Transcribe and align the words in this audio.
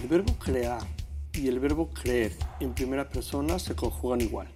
El 0.00 0.08
verbo 0.08 0.32
crear 0.38 0.80
y 1.34 1.48
el 1.48 1.60
verbo 1.60 1.90
creer 1.90 2.32
en 2.60 2.72
primera 2.72 3.10
persona 3.10 3.58
se 3.58 3.76
conjugan 3.76 4.22
igual. 4.22 4.48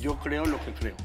Yo 0.00 0.18
creo 0.18 0.44
lo 0.44 0.58
que 0.64 0.74
creo. 0.74 0.96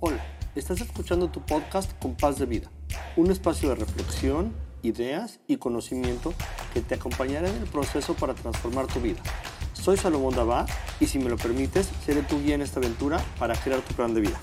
Hola, 0.00 0.22
estás 0.54 0.82
escuchando 0.82 1.30
tu 1.30 1.40
podcast 1.40 1.98
Compás 1.98 2.38
de 2.38 2.44
Vida, 2.44 2.70
un 3.16 3.30
espacio 3.30 3.70
de 3.70 3.76
reflexión, 3.76 4.52
ideas 4.82 5.40
y 5.46 5.56
conocimiento 5.56 6.34
que 6.74 6.82
te 6.82 6.94
acompañará 6.94 7.48
en 7.48 7.56
el 7.56 7.68
proceso 7.68 8.14
para 8.14 8.34
transformar 8.34 8.86
tu 8.86 9.00
vida. 9.00 9.22
Soy 9.72 9.96
Salomón 9.96 10.34
Dabá 10.34 10.66
y 11.00 11.06
si 11.06 11.18
me 11.18 11.30
lo 11.30 11.38
permites, 11.38 11.90
seré 12.04 12.20
tu 12.20 12.38
guía 12.42 12.54
en 12.54 12.60
esta 12.60 12.80
aventura 12.80 13.18
para 13.38 13.54
crear 13.56 13.80
tu 13.80 13.94
plan 13.94 14.12
de 14.12 14.20
vida. 14.20 14.38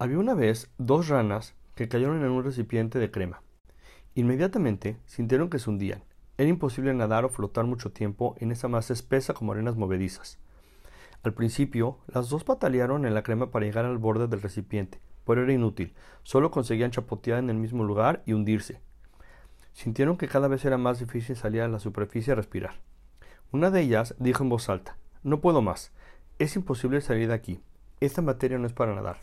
Había 0.00 0.18
una 0.18 0.34
vez 0.34 0.70
dos 0.76 1.06
ranas 1.06 1.54
que 1.76 1.88
cayeron 1.88 2.24
en 2.24 2.30
un 2.30 2.42
recipiente 2.42 2.98
de 2.98 3.12
crema. 3.12 3.43
Inmediatamente 4.16 4.96
sintieron 5.06 5.50
que 5.50 5.58
se 5.58 5.68
hundían. 5.68 6.04
Era 6.38 6.48
imposible 6.48 6.94
nadar 6.94 7.24
o 7.24 7.28
flotar 7.28 7.64
mucho 7.64 7.90
tiempo 7.90 8.36
en 8.38 8.52
esa 8.52 8.68
masa 8.68 8.92
espesa 8.92 9.34
como 9.34 9.52
arenas 9.52 9.76
movedizas. 9.76 10.38
Al 11.24 11.34
principio, 11.34 11.98
las 12.06 12.28
dos 12.28 12.44
patalearon 12.44 13.06
en 13.06 13.14
la 13.14 13.22
crema 13.22 13.50
para 13.50 13.64
llegar 13.64 13.84
al 13.86 13.98
borde 13.98 14.28
del 14.28 14.42
recipiente, 14.42 15.00
pero 15.24 15.42
era 15.42 15.52
inútil. 15.52 15.94
Solo 16.22 16.50
conseguían 16.50 16.90
chapotear 16.90 17.38
en 17.38 17.50
el 17.50 17.56
mismo 17.56 17.82
lugar 17.82 18.22
y 18.24 18.34
hundirse. 18.34 18.80
Sintieron 19.72 20.16
que 20.16 20.28
cada 20.28 20.46
vez 20.46 20.64
era 20.64 20.78
más 20.78 21.00
difícil 21.00 21.34
salir 21.34 21.62
a 21.62 21.68
la 21.68 21.80
superficie 21.80 22.32
a 22.32 22.36
respirar. 22.36 22.74
Una 23.50 23.70
de 23.70 23.80
ellas 23.80 24.14
dijo 24.18 24.44
en 24.44 24.48
voz 24.48 24.68
alta 24.68 24.96
No 25.22 25.40
puedo 25.40 25.62
más. 25.62 25.92
Es 26.38 26.54
imposible 26.54 27.00
salir 27.00 27.28
de 27.28 27.34
aquí. 27.34 27.60
Esta 28.00 28.22
materia 28.22 28.58
no 28.58 28.66
es 28.66 28.72
para 28.72 28.94
nadar. 28.94 29.18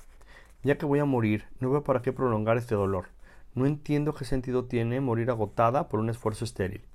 Ya 0.63 0.77
que 0.77 0.85
voy 0.85 0.99
a 0.99 1.05
morir, 1.05 1.45
no 1.59 1.70
veo 1.70 1.84
para 1.84 2.01
qué 2.01 2.12
prolongar 2.12 2.57
este 2.57 2.76
dolor. 2.76 3.07
No 3.53 3.65
entiendo 3.65 4.13
qué 4.13 4.23
sentido 4.23 4.63
tiene 4.63 5.01
morir 5.01 5.29
agotada 5.29 5.89
por 5.89 5.99
un 5.99 6.09
esfuerzo 6.09 6.45
estéril. 6.45 6.85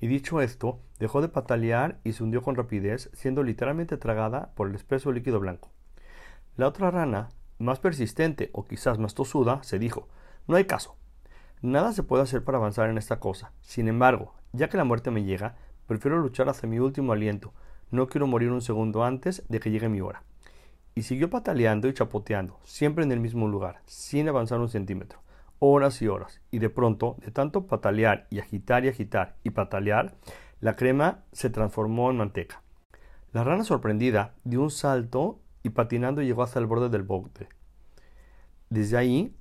Y 0.00 0.06
dicho 0.06 0.40
esto, 0.40 0.78
dejó 1.00 1.20
de 1.20 1.28
patalear 1.28 1.98
y 2.04 2.12
se 2.12 2.22
hundió 2.22 2.40
con 2.40 2.54
rapidez, 2.54 3.10
siendo 3.14 3.42
literalmente 3.42 3.96
tragada 3.96 4.52
por 4.54 4.68
el 4.68 4.76
espeso 4.76 5.10
líquido 5.10 5.40
blanco. 5.40 5.72
La 6.56 6.68
otra 6.68 6.92
rana, 6.92 7.30
más 7.58 7.80
persistente 7.80 8.50
o 8.52 8.64
quizás 8.64 8.98
más 8.98 9.14
tosuda, 9.14 9.64
se 9.64 9.80
dijo 9.80 10.08
No 10.46 10.54
hay 10.54 10.66
caso. 10.66 10.96
Nada 11.62 11.92
se 11.92 12.04
puede 12.04 12.22
hacer 12.22 12.44
para 12.44 12.58
avanzar 12.58 12.88
en 12.90 12.98
esta 12.98 13.18
cosa. 13.18 13.50
Sin 13.60 13.88
embargo, 13.88 14.34
ya 14.52 14.68
que 14.68 14.76
la 14.76 14.84
muerte 14.84 15.10
me 15.10 15.24
llega, 15.24 15.56
prefiero 15.88 16.18
luchar 16.18 16.48
hasta 16.48 16.68
mi 16.68 16.78
último 16.78 17.12
aliento. 17.12 17.52
No 17.90 18.06
quiero 18.06 18.28
morir 18.28 18.52
un 18.52 18.62
segundo 18.62 19.02
antes 19.02 19.42
de 19.48 19.58
que 19.58 19.72
llegue 19.72 19.88
mi 19.88 20.00
hora. 20.00 20.22
Y 20.94 21.02
siguió 21.02 21.28
pataleando 21.28 21.88
y 21.88 21.94
chapoteando, 21.94 22.60
siempre 22.62 23.02
en 23.02 23.10
el 23.10 23.18
mismo 23.18 23.48
lugar, 23.48 23.80
sin 23.86 24.28
avanzar 24.28 24.60
un 24.60 24.68
centímetro 24.68 25.23
horas 25.66 26.02
y 26.02 26.08
horas, 26.08 26.40
y 26.50 26.58
de 26.58 26.68
pronto, 26.68 27.16
de 27.24 27.30
tanto 27.30 27.66
patalear 27.66 28.26
y 28.30 28.38
agitar 28.38 28.84
y 28.84 28.88
agitar 28.88 29.36
y 29.44 29.50
patalear, 29.50 30.14
la 30.60 30.76
crema 30.76 31.24
se 31.32 31.50
transformó 31.50 32.10
en 32.10 32.18
manteca. 32.18 32.62
La 33.32 33.44
rana 33.44 33.64
sorprendida 33.64 34.34
dio 34.44 34.62
un 34.62 34.70
salto 34.70 35.40
y 35.62 35.70
patinando 35.70 36.22
llegó 36.22 36.42
hasta 36.42 36.58
el 36.58 36.66
borde 36.66 36.90
del 36.90 37.02
bote. 37.02 37.48
Desde 38.68 38.96
ahí, 38.96 39.34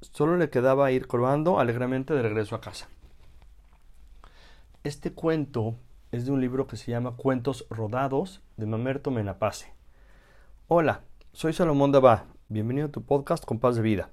solo 0.00 0.36
le 0.36 0.50
quedaba 0.50 0.90
ir 0.90 1.06
croando 1.06 1.60
alegremente 1.60 2.12
de 2.12 2.22
regreso 2.22 2.56
a 2.56 2.60
casa. 2.60 2.88
Este 4.82 5.12
cuento 5.12 5.76
es 6.10 6.26
de 6.26 6.32
un 6.32 6.40
libro 6.40 6.66
que 6.66 6.76
se 6.76 6.90
llama 6.90 7.16
Cuentos 7.16 7.66
Rodados 7.70 8.42
de 8.56 8.66
Mamerto 8.66 9.10
Menapace. 9.10 9.72
Hola, 10.66 11.02
soy 11.32 11.52
Salomón 11.52 11.92
Dabá. 11.92 12.24
Bienvenido 12.48 12.88
a 12.88 12.90
tu 12.92 13.02
podcast 13.02 13.44
Compás 13.44 13.76
de 13.76 13.82
Vida. 13.82 14.10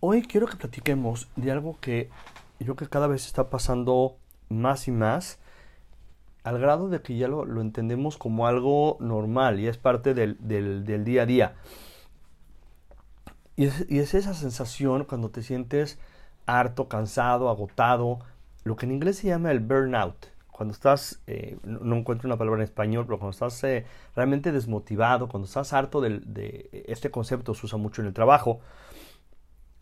Hoy 0.00 0.22
quiero 0.22 0.46
que 0.46 0.56
platiquemos 0.56 1.28
de 1.34 1.50
algo 1.50 1.76
que 1.80 2.08
yo 2.60 2.76
que 2.76 2.88
cada 2.88 3.08
vez 3.08 3.26
está 3.26 3.50
pasando 3.50 4.16
más 4.48 4.86
y 4.86 4.92
más, 4.92 5.40
al 6.44 6.60
grado 6.60 6.88
de 6.88 7.02
que 7.02 7.16
ya 7.16 7.26
lo, 7.26 7.60
entendemos 7.60 8.16
como 8.16 8.46
algo 8.46 8.96
normal 9.00 9.58
y 9.58 9.66
es 9.66 9.76
parte 9.76 10.14
del, 10.14 10.36
día 11.04 11.22
a 11.22 11.26
día. 11.26 11.54
Y 13.56 13.66
es, 13.66 14.14
esa 14.14 14.34
sensación 14.34 15.04
cuando 15.04 15.30
te 15.30 15.42
sientes 15.42 15.98
harto, 16.46 16.86
cansado, 16.88 17.48
agotado, 17.48 18.20
lo 18.62 18.76
que 18.76 18.86
en 18.86 18.92
inglés 18.92 19.16
se 19.16 19.26
llama 19.26 19.50
el 19.50 19.58
burnout. 19.58 20.28
Cuando 20.52 20.74
estás, 20.74 21.20
eh, 21.26 21.58
no, 21.64 21.96
encuentro 21.96 22.28
una 22.28 22.36
palabra 22.36 22.60
en 22.60 22.64
español, 22.64 23.04
pero 23.04 23.18
cuando 23.18 23.32
estás 23.32 23.62
eh, 23.64 23.84
realmente 24.14 24.52
desmotivado, 24.52 25.28
cuando 25.28 25.46
estás 25.46 25.72
harto 25.72 26.00
de 26.00 26.84
este 26.86 27.10
concepto, 27.10 27.52
se 27.54 27.66
usa 27.66 27.78
mucho 27.78 28.00
en 28.00 28.08
el 28.08 28.14
trabajo, 28.14 28.60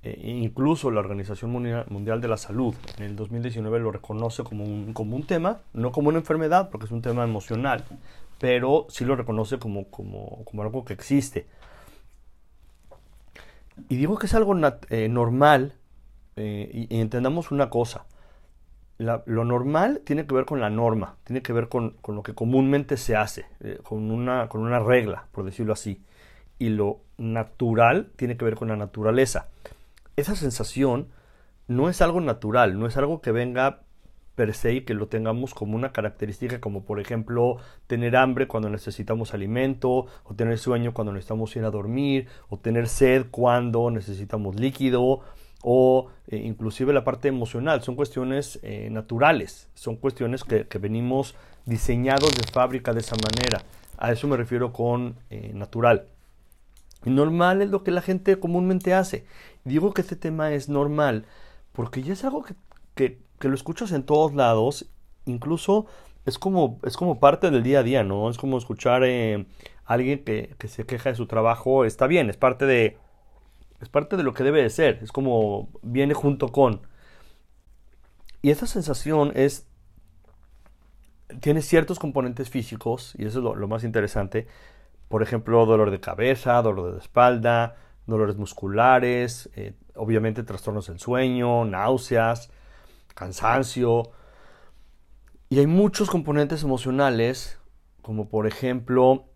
eh, 0.08 0.20
incluso 0.24 0.92
la 0.92 1.00
Organización 1.00 1.50
Mundial 1.50 2.20
de 2.20 2.28
la 2.28 2.36
Salud 2.36 2.76
en 2.96 3.04
el 3.04 3.16
2019 3.16 3.80
lo 3.80 3.90
reconoce 3.90 4.44
como 4.44 4.62
un, 4.62 4.92
como 4.92 5.16
un 5.16 5.26
tema, 5.26 5.58
no 5.72 5.90
como 5.90 6.10
una 6.10 6.18
enfermedad, 6.18 6.70
porque 6.70 6.86
es 6.86 6.92
un 6.92 7.02
tema 7.02 7.24
emocional, 7.24 7.84
pero 8.38 8.86
sí 8.88 9.04
lo 9.04 9.16
reconoce 9.16 9.58
como, 9.58 9.90
como, 9.90 10.44
como 10.44 10.62
algo 10.62 10.84
que 10.84 10.92
existe. 10.92 11.48
Y 13.88 13.96
digo 13.96 14.16
que 14.16 14.26
es 14.26 14.34
algo 14.34 14.54
eh, 14.90 15.08
normal, 15.08 15.74
eh, 16.36 16.86
y, 16.88 17.00
entendamos 17.00 17.50
una 17.50 17.68
cosa, 17.68 18.06
lo 18.98 19.44
normal 19.44 20.02
tiene 20.04 20.24
que 20.24 20.34
ver 20.36 20.44
con 20.44 20.60
la 20.60 20.70
norma, 20.70 21.16
tiene 21.24 21.42
que 21.42 21.52
ver 21.52 21.68
con, 21.68 21.96
con 22.00 22.14
lo 22.14 22.22
que 22.22 22.32
comúnmente 22.32 22.96
se 22.96 23.16
hace, 23.16 23.46
con, 23.82 24.12
una, 24.12 24.48
con 24.48 24.60
una 24.60 24.78
regla, 24.78 25.26
por 25.32 25.44
decirlo 25.44 25.72
así, 25.72 26.00
y 26.60 26.68
lo 26.68 27.00
natural 27.18 28.12
tiene 28.14 28.36
que 28.36 28.44
ver 28.44 28.54
con 28.54 28.68
la 28.68 28.76
naturaleza 28.76 29.48
esa 30.16 30.34
sensación 30.34 31.09
no 31.69 31.88
es 31.88 32.00
algo 32.00 32.21
natural, 32.21 32.78
no 32.78 32.87
es 32.87 32.97
algo 32.97 33.21
que 33.21 33.32
venga 33.32 33.82
per 34.34 34.54
se 34.54 34.75
y 34.75 34.81
que 34.82 34.94
lo 34.94 35.09
tengamos 35.09 35.54
como 35.54 35.77
una 35.77 35.93
característica 35.93 36.60
como 36.60 36.84
por 36.84 37.00
ejemplo 37.00 37.56
tener 37.87 38.16
hambre 38.16 38.47
cuando 38.47 38.69
necesitamos 38.69 39.34
alimento 39.34 40.06
o 40.25 40.34
tener 40.37 40.59
sueño 40.59 40.93
cuando 40.93 41.12
necesitamos 41.12 41.56
ir 41.56 41.65
a 41.65 41.71
dormir 41.71 42.28
o 42.49 42.59
tener 42.59 42.87
sed 42.87 43.27
cuando 43.31 43.91
necesitamos 43.91 44.60
líquido 44.60 45.21
o 45.62 46.10
eh, 46.28 46.37
inclusive 46.37 46.93
la 46.93 47.03
parte 47.03 47.28
emocional. 47.28 47.83
Son 47.83 47.97
cuestiones 47.97 48.60
eh, 48.62 48.88
naturales 48.91 49.69
son 49.75 49.97
cuestiones 49.97 50.44
que, 50.44 50.66
venimos 50.78 51.34
diseñados 51.65 52.31
de 52.37 52.44
fábrica 52.44 52.93
de 52.93 53.00
esa 53.00 53.16
manera. 53.16 53.62
A 53.98 54.12
eso 54.12 54.28
me 54.28 54.37
refiero 54.37 54.72
con 54.72 55.16
eh, 55.31 55.53
natural 55.54 56.09
normal 57.10 57.62
es 57.62 57.70
lo 57.70 57.82
que 57.82 57.90
la 57.90 58.02
gente 58.02 58.38
comúnmente 58.38 58.94
hace. 58.94 59.26
Digo 59.64 59.92
que 59.94 60.02
este 60.02 60.16
tema 60.16 60.52
es 60.52 60.68
normal 60.68 61.26
porque 61.72 62.02
ya 62.02 62.14
es 62.14 62.24
algo 62.24 62.44
que, 62.94 63.18
lo 63.40 63.54
escuchas 63.54 63.92
en 63.92 64.02
todos 64.02 64.34
lados, 64.34 64.86
incluso 65.26 65.86
es 66.24 66.38
como, 66.38 66.80
es 66.84 66.96
como 66.96 67.20
parte 67.20 67.50
del 67.50 67.62
día 67.62 67.80
a 67.80 67.82
día, 67.82 68.02
¿no? 68.02 68.30
Es 68.30 68.38
como 68.38 68.56
escuchar 68.56 69.04
eh, 69.04 69.46
a 69.84 69.94
alguien 69.94 70.24
que, 70.24 70.54
que, 70.58 70.68
se 70.68 70.86
queja 70.86 71.10
de 71.10 71.16
su 71.16 71.26
trabajo, 71.26 71.84
está 71.84 72.06
bien, 72.06 72.30
es 72.30 72.38
parte 72.38 72.64
de, 72.64 72.96
es 73.80 73.90
parte 73.90 74.16
de 74.16 74.22
lo 74.22 74.32
que 74.32 74.42
debe 74.42 74.62
de 74.62 74.70
ser, 74.70 75.00
es 75.02 75.12
como 75.12 75.68
viene 75.82 76.14
junto 76.14 76.48
con. 76.48 76.80
Y 78.40 78.50
esa 78.50 78.66
sensación 78.66 79.32
es, 79.34 79.66
tiene 81.40 81.60
ciertos 81.60 81.98
componentes 81.98 82.48
físicos, 82.48 83.14
y 83.18 83.26
eso 83.26 83.38
es 83.40 83.58
lo 83.58 83.68
más 83.68 83.84
interesante, 83.84 84.46
por 85.08 85.22
ejemplo, 85.22 85.64
dolor 85.66 85.90
de 85.90 86.00
cabeza, 86.00 86.60
dolor 86.62 86.92
de 86.92 86.98
espalda, 86.98 87.76
dolores 88.06 88.36
musculares, 88.36 89.50
eh, 89.54 89.74
obviamente 89.94 90.42
trastornos 90.42 90.86
del 90.86 90.98
sueño, 90.98 91.64
náuseas, 91.64 92.50
cansancio. 93.14 94.10
Y 95.48 95.58
hay 95.58 95.66
muchos 95.66 96.10
componentes 96.10 96.62
emocionales, 96.62 97.58
como 98.02 98.28
por 98.28 98.46
ejemplo, 98.46 99.26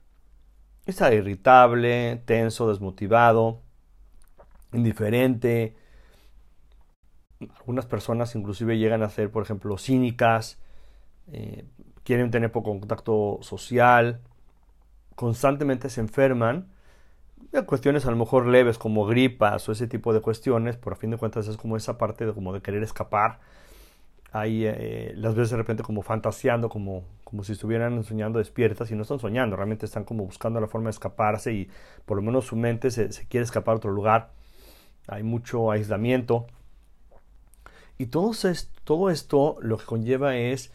estar 0.86 1.12
irritable, 1.12 2.22
tenso, 2.24 2.68
desmotivado, 2.68 3.62
indiferente. 4.72 5.76
Algunas 7.58 7.86
personas 7.86 8.34
inclusive 8.34 8.78
llegan 8.78 9.02
a 9.02 9.08
ser, 9.08 9.30
por 9.30 9.42
ejemplo, 9.42 9.78
cínicas, 9.78 10.58
eh, 11.32 11.64
quieren 12.04 12.30
tener 12.30 12.52
poco 12.52 12.78
contacto 12.78 13.38
social, 13.42 14.20
constantemente 15.20 15.90
se 15.90 16.00
enferman, 16.00 16.70
de 17.52 17.62
cuestiones 17.66 18.06
a 18.06 18.10
lo 18.10 18.16
mejor 18.16 18.46
leves 18.46 18.78
como 18.78 19.04
gripas 19.04 19.68
o 19.68 19.72
ese 19.72 19.86
tipo 19.86 20.14
de 20.14 20.22
cuestiones, 20.22 20.78
por 20.78 20.94
a 20.94 20.96
fin 20.96 21.10
de 21.10 21.18
cuentas 21.18 21.46
es 21.46 21.58
como 21.58 21.76
esa 21.76 21.98
parte 21.98 22.24
de, 22.24 22.32
como 22.32 22.54
de 22.54 22.62
querer 22.62 22.82
escapar. 22.82 23.38
Ahí 24.32 24.64
eh, 24.64 25.12
las 25.16 25.34
ves 25.34 25.50
de 25.50 25.58
repente 25.58 25.82
como 25.82 26.00
fantaseando, 26.00 26.70
como, 26.70 27.04
como 27.22 27.44
si 27.44 27.52
estuvieran 27.52 28.02
soñando 28.02 28.38
despiertas 28.38 28.90
y 28.92 28.94
no 28.94 29.02
están 29.02 29.18
soñando, 29.18 29.56
realmente 29.56 29.84
están 29.84 30.04
como 30.04 30.24
buscando 30.24 30.58
la 30.58 30.68
forma 30.68 30.86
de 30.86 30.92
escaparse 30.92 31.52
y 31.52 31.68
por 32.06 32.16
lo 32.16 32.22
menos 32.22 32.46
su 32.46 32.56
mente 32.56 32.90
se, 32.90 33.12
se 33.12 33.26
quiere 33.28 33.44
escapar 33.44 33.74
a 33.74 33.76
otro 33.76 33.90
lugar. 33.90 34.30
Hay 35.06 35.22
mucho 35.22 35.70
aislamiento. 35.70 36.46
Y 37.98 38.06
todo, 38.06 38.32
todo 38.84 39.10
esto 39.10 39.58
lo 39.60 39.76
que 39.76 39.84
conlleva 39.84 40.34
es 40.38 40.72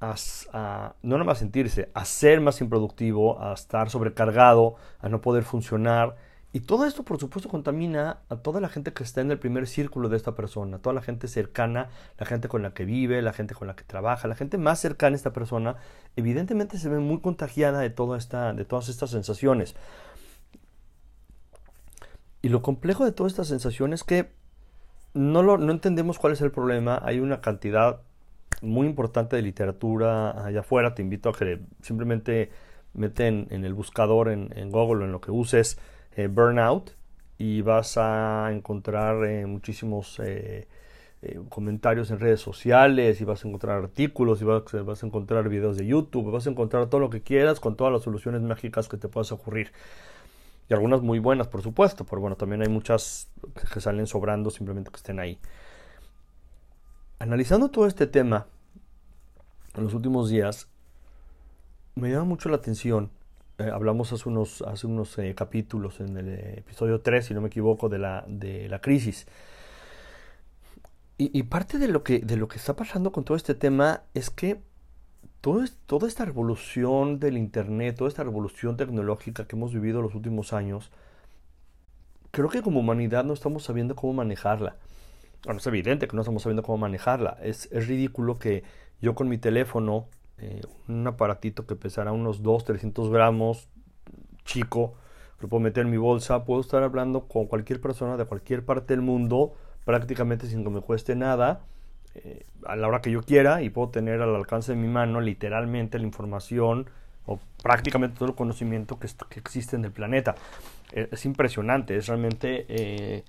a, 0.00 0.94
no 1.02 1.16
nada 1.16 1.24
más 1.24 1.38
sentirse, 1.38 1.90
a 1.94 2.04
ser 2.04 2.40
más 2.40 2.60
improductivo, 2.60 3.42
a 3.42 3.52
estar 3.54 3.90
sobrecargado, 3.90 4.76
a 5.00 5.08
no 5.08 5.20
poder 5.20 5.44
funcionar 5.44 6.16
Y 6.50 6.60
todo 6.60 6.86
esto, 6.86 7.02
por 7.02 7.18
supuesto, 7.18 7.50
contamina 7.50 8.20
a 8.30 8.36
toda 8.36 8.60
la 8.60 8.70
gente 8.70 8.92
que 8.94 9.02
está 9.02 9.20
en 9.20 9.30
el 9.30 9.38
primer 9.38 9.66
círculo 9.66 10.08
de 10.08 10.16
esta 10.16 10.34
persona, 10.34 10.78
toda 10.78 10.94
la 10.94 11.02
gente 11.02 11.28
cercana, 11.28 11.90
la 12.18 12.26
gente 12.26 12.48
con 12.48 12.62
la 12.62 12.72
que 12.72 12.86
vive, 12.86 13.20
la 13.20 13.34
gente 13.34 13.54
con 13.54 13.68
la 13.68 13.76
que 13.76 13.84
trabaja, 13.84 14.28
la 14.28 14.34
gente 14.34 14.56
más 14.56 14.80
cercana 14.80 15.14
a 15.14 15.16
esta 15.16 15.32
persona, 15.34 15.76
evidentemente 16.16 16.78
se 16.78 16.88
ve 16.88 17.00
muy 17.00 17.20
contagiada 17.20 17.80
de, 17.80 17.90
toda 17.90 18.16
esta, 18.16 18.54
de 18.54 18.64
todas 18.64 18.88
estas 18.88 19.10
sensaciones. 19.10 19.76
Y 22.40 22.48
lo 22.48 22.62
complejo 22.62 23.04
de 23.04 23.12
todas 23.12 23.32
estas 23.32 23.48
sensaciones 23.48 24.00
es 24.00 24.04
que 24.04 24.30
no, 25.12 25.42
lo, 25.42 25.58
no 25.58 25.72
entendemos 25.72 26.18
cuál 26.18 26.32
es 26.32 26.40
el 26.40 26.50
problema. 26.50 27.00
Hay 27.04 27.20
una 27.20 27.40
cantidad 27.40 28.00
muy 28.62 28.86
importante 28.86 29.36
de 29.36 29.42
literatura 29.42 30.44
allá 30.44 30.60
afuera. 30.60 30.94
Te 30.94 31.02
invito 31.02 31.28
a 31.30 31.32
que 31.32 31.60
simplemente 31.82 32.50
meten 32.94 33.46
en 33.50 33.64
el 33.64 33.74
buscador, 33.74 34.28
en, 34.28 34.50
en 34.56 34.70
Google 34.70 35.02
o 35.02 35.06
en 35.06 35.12
lo 35.12 35.20
que 35.20 35.30
uses, 35.30 35.78
eh, 36.16 36.26
burnout 36.26 36.98
y 37.38 37.62
vas 37.62 37.96
a 37.96 38.50
encontrar 38.52 39.24
eh, 39.24 39.46
muchísimos 39.46 40.20
eh, 40.24 40.66
comentarios 41.48 42.10
en 42.10 42.18
redes 42.18 42.40
sociales 42.40 43.20
y 43.20 43.24
vas 43.24 43.44
a 43.44 43.48
encontrar 43.48 43.78
artículos 43.78 44.42
y 44.42 44.44
vas, 44.44 45.02
a 45.02 45.06
encontrar 45.06 45.48
videos 45.48 45.76
de 45.76 45.86
YouTube, 45.86 46.30
vas 46.30 46.46
a 46.46 46.50
encontrar 46.50 46.88
todo 46.88 47.00
lo 47.00 47.10
que 47.10 47.22
quieras 47.22 47.60
con 47.60 47.76
todas 47.76 47.92
las 47.92 48.02
soluciones 48.02 48.42
mágicas 48.42 48.88
que 48.88 48.96
te 48.96 49.08
puedas 49.08 49.30
ocurrir. 49.32 49.72
Y 50.68 50.74
algunas 50.74 51.00
muy 51.00 51.18
buenas, 51.18 51.48
por 51.48 51.62
supuesto, 51.62 52.04
pero 52.04 52.20
bueno, 52.20 52.36
también 52.36 52.62
hay 52.62 52.68
muchas 52.68 53.28
que 53.72 53.80
salen 53.80 54.06
sobrando 54.06 54.50
simplemente 54.50 54.90
que 54.90 54.96
estén 54.96 55.18
ahí. 55.18 55.38
Analizando 57.18 57.70
todo 57.70 57.86
este 57.86 58.06
tema 58.06 58.46
en 59.74 59.84
los 59.84 59.94
últimos 59.94 60.30
días, 60.30 60.68
me 61.94 62.10
llama 62.10 62.24
mucho 62.24 62.48
la 62.48 62.56
atención 62.56 63.10
eh, 63.60 63.70
hablamos 63.72 64.12
hace 64.12 64.28
unos, 64.28 64.62
hace 64.62 64.86
unos 64.86 65.18
eh, 65.18 65.34
capítulos, 65.34 65.98
en 65.98 66.16
el 66.16 66.28
eh, 66.28 66.54
episodio 66.58 67.00
3, 67.00 67.26
si 67.26 67.34
no 67.34 67.40
me 67.40 67.48
equivoco, 67.48 67.88
de 67.88 67.98
la, 67.98 68.24
de 68.28 68.68
la 68.68 68.80
crisis. 68.80 69.26
Y, 71.20 71.42
parte 71.42 71.78
de 71.78 71.88
lo, 71.88 72.04
que, 72.04 72.20
de 72.20 72.36
lo 72.36 72.46
que 72.46 72.58
está 72.58 72.76
pasando 72.76 73.10
con 73.10 73.24
todo 73.24 73.36
este 73.36 73.56
tema 73.56 74.02
es 74.14 74.30
que 74.30 74.60
toda 75.40 76.06
esta 76.06 76.24
revolución 76.24 77.18
del 77.18 77.36
Internet, 77.36 77.96
toda 77.96 78.06
esta 78.06 78.22
revolución 78.22 78.76
tecnológica 78.76 79.44
que 79.48 79.56
hemos 79.56 79.74
vivido 79.74 80.00
los 80.00 80.14
últimos 80.14 80.52
años, 80.52 80.92
creo 82.30 82.48
que 82.48 82.62
como 82.62 82.78
humanidad 82.78 83.24
no 83.24 83.32
estamos 83.32 83.64
sabiendo 83.64 83.96
cómo 83.96 84.12
manejarla. 84.12 84.76
Bueno, 85.44 85.58
es 85.58 85.66
evidente 85.66 86.08
que 86.08 86.16
no 86.16 86.22
estamos 86.22 86.42
sabiendo 86.42 86.62
cómo 86.62 86.78
manejarla. 86.78 87.38
Es, 87.42 87.68
es 87.72 87.86
ridículo 87.86 88.38
que 88.38 88.64
yo 89.00 89.14
con 89.14 89.28
mi 89.28 89.38
teléfono 89.38 90.08
eh, 90.40 90.62
un 90.86 91.06
aparatito 91.06 91.66
que 91.66 91.74
pesará 91.74 92.12
unos 92.12 92.42
2, 92.42 92.64
300 92.64 93.10
gramos, 93.10 93.68
chico, 94.44 94.94
lo 95.40 95.48
puedo 95.48 95.60
meter 95.60 95.84
en 95.84 95.90
mi 95.90 95.96
bolsa, 95.96 96.44
puedo 96.44 96.60
estar 96.60 96.82
hablando 96.82 97.26
con 97.26 97.46
cualquier 97.46 97.80
persona 97.80 98.16
de 98.16 98.24
cualquier 98.24 98.64
parte 98.64 98.94
del 98.94 99.02
mundo, 99.02 99.54
prácticamente 99.84 100.46
sin 100.46 100.62
que 100.62 100.70
me 100.70 100.80
cueste 100.80 101.16
nada, 101.16 101.62
eh, 102.14 102.46
a 102.64 102.76
la 102.76 102.86
hora 102.86 103.00
que 103.00 103.10
yo 103.10 103.22
quiera, 103.22 103.62
y 103.62 103.70
puedo 103.70 103.90
tener 103.90 104.22
al 104.22 104.34
alcance 104.34 104.72
de 104.72 104.78
mi 104.78 104.88
mano 104.88 105.20
literalmente 105.20 105.98
la 105.98 106.04
información 106.04 106.88
o 107.26 107.40
prácticamente 107.62 108.16
todo 108.16 108.28
el 108.28 108.34
conocimiento 108.36 108.98
que, 108.98 109.08
que 109.28 109.40
existe 109.40 109.76
en 109.76 109.84
el 109.84 109.92
planeta. 109.92 110.36
Eh, 110.92 111.08
es 111.10 111.24
impresionante, 111.24 111.96
es 111.96 112.06
realmente... 112.06 113.24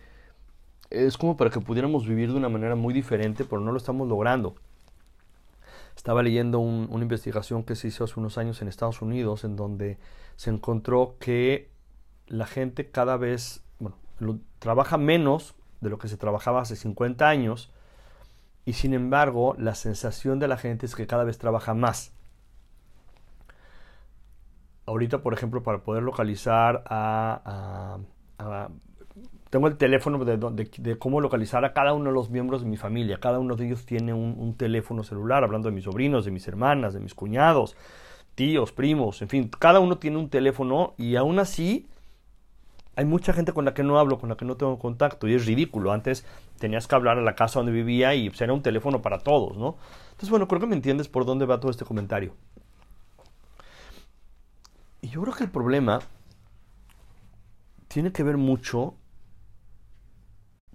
es 1.10 1.18
como 1.18 1.36
para 1.36 1.50
que 1.50 1.60
pudiéramos 1.60 2.08
vivir 2.08 2.32
de 2.32 2.38
una 2.38 2.50
manera 2.50 2.76
muy 2.76 2.94
diferente, 2.94 3.44
pero 3.44 3.62
no 3.62 3.72
lo 3.72 3.78
estamos 3.78 4.08
logrando. 4.08 4.56
Estaba 5.96 6.24
leyendo 6.24 6.60
una 6.60 7.04
investigación 7.04 7.64
que 7.64 7.76
se 7.76 7.90
hizo 7.90 8.06
hace 8.06 8.20
unos 8.20 8.38
años 8.38 8.62
en 8.62 8.70
Estados 8.70 9.02
Unidos 9.02 9.44
en 9.44 9.58
donde 9.58 9.98
se 10.38 10.50
encontró 10.50 11.18
que 11.20 11.70
la 12.28 12.46
gente 12.46 12.90
cada 12.90 13.18
vez 13.18 13.64
bueno, 13.80 13.98
trabaja 14.60 14.98
menos 14.98 15.56
de 15.82 15.90
lo 15.90 15.98
que 15.98 16.08
se 16.08 16.16
trabajaba 16.16 16.62
hace 16.62 16.76
50 16.76 17.28
años 17.28 17.72
y 18.64 18.74
sin 18.74 18.94
embargo 18.94 19.56
la 19.58 19.76
sensación 19.76 20.40
de 20.40 20.48
la 20.48 20.58
gente 20.58 20.86
es 20.86 20.96
que 20.96 21.08
cada 21.08 21.26
vez 21.26 21.38
trabaja 21.38 21.74
más. 21.74 22.14
Ahorita, 24.86 25.22
por 25.22 25.34
ejemplo, 25.34 25.64
para 25.64 25.84
poder 25.84 26.04
localizar 26.04 26.84
a, 26.88 28.00
a 28.38 28.70
tengo 29.50 29.68
el 29.68 29.78
teléfono 29.78 30.24
de, 30.24 30.98
cómo 31.00 31.22
localizar 31.22 31.66
a 31.66 31.74
cada 31.74 31.94
uno 31.94 32.06
de 32.10 32.14
los 32.14 32.30
miembros 32.30 32.62
de 32.62 32.68
mi 32.68 32.78
familia. 32.78 33.20
Cada 33.20 33.40
uno 33.40 33.56
de 33.56 33.66
ellos 33.66 33.86
tiene 33.86 34.14
un, 34.14 34.54
teléfono 34.56 35.04
celular, 35.04 35.44
hablando 35.44 35.70
de 35.70 35.76
mis 35.76 35.86
sobrinos, 35.86 36.26
de 36.26 36.32
mis 36.32 36.48
hermanas, 36.48 36.94
de 36.94 37.00
mis 37.00 37.16
cuñados, 37.16 37.76
tíos, 38.36 38.72
primos, 38.72 39.22
en 39.22 39.30
fin, 39.30 39.50
cada 39.60 39.80
uno 39.80 39.98
tiene 39.98 40.18
un 40.18 40.30
teléfono 40.30 40.94
y 40.98 41.16
aún 41.16 41.40
así 41.40 41.88
hay 42.96 43.06
mucha 43.06 43.34
gente 43.34 43.54
con 43.54 43.66
la 43.66 43.74
que 43.74 43.84
no 43.84 43.98
hablo, 43.98 44.20
con 44.20 44.30
la 44.30 44.38
que 44.38 44.46
no 44.46 44.56
tengo 44.56 44.78
contacto 44.78 45.28
y 45.28 45.34
es 45.34 45.46
ridículo. 45.46 45.92
Antes 45.92 46.26
tenías 46.60 46.88
que 46.88 46.96
hablar 46.96 47.18
a 47.18 47.22
la 47.22 47.34
casa 47.34 47.60
donde 47.60 47.72
vivía 47.72 48.14
y 48.14 48.30
pues, 48.30 48.42
era 48.42 48.54
un 48.54 48.62
teléfono 48.62 49.02
para 49.02 49.20
todos, 49.20 49.58
¿no? 49.58 49.78
Entonces, 50.12 50.30
bueno, 50.30 50.48
creo 50.48 50.60
que 50.60 50.68
me 50.68 50.76
entiendes 50.76 51.08
por 51.08 51.26
dónde 51.26 51.46
va 51.46 51.60
todo 51.60 51.72
este 51.72 51.86
comentario. 51.86 52.34
Y 55.02 55.08
yo 55.08 55.22
creo 55.22 55.34
que 55.34 55.46
el 55.46 55.50
problema 55.50 56.02
tiene 57.88 58.12
que 58.12 58.22
ver 58.24 58.38
mucho 58.38 58.96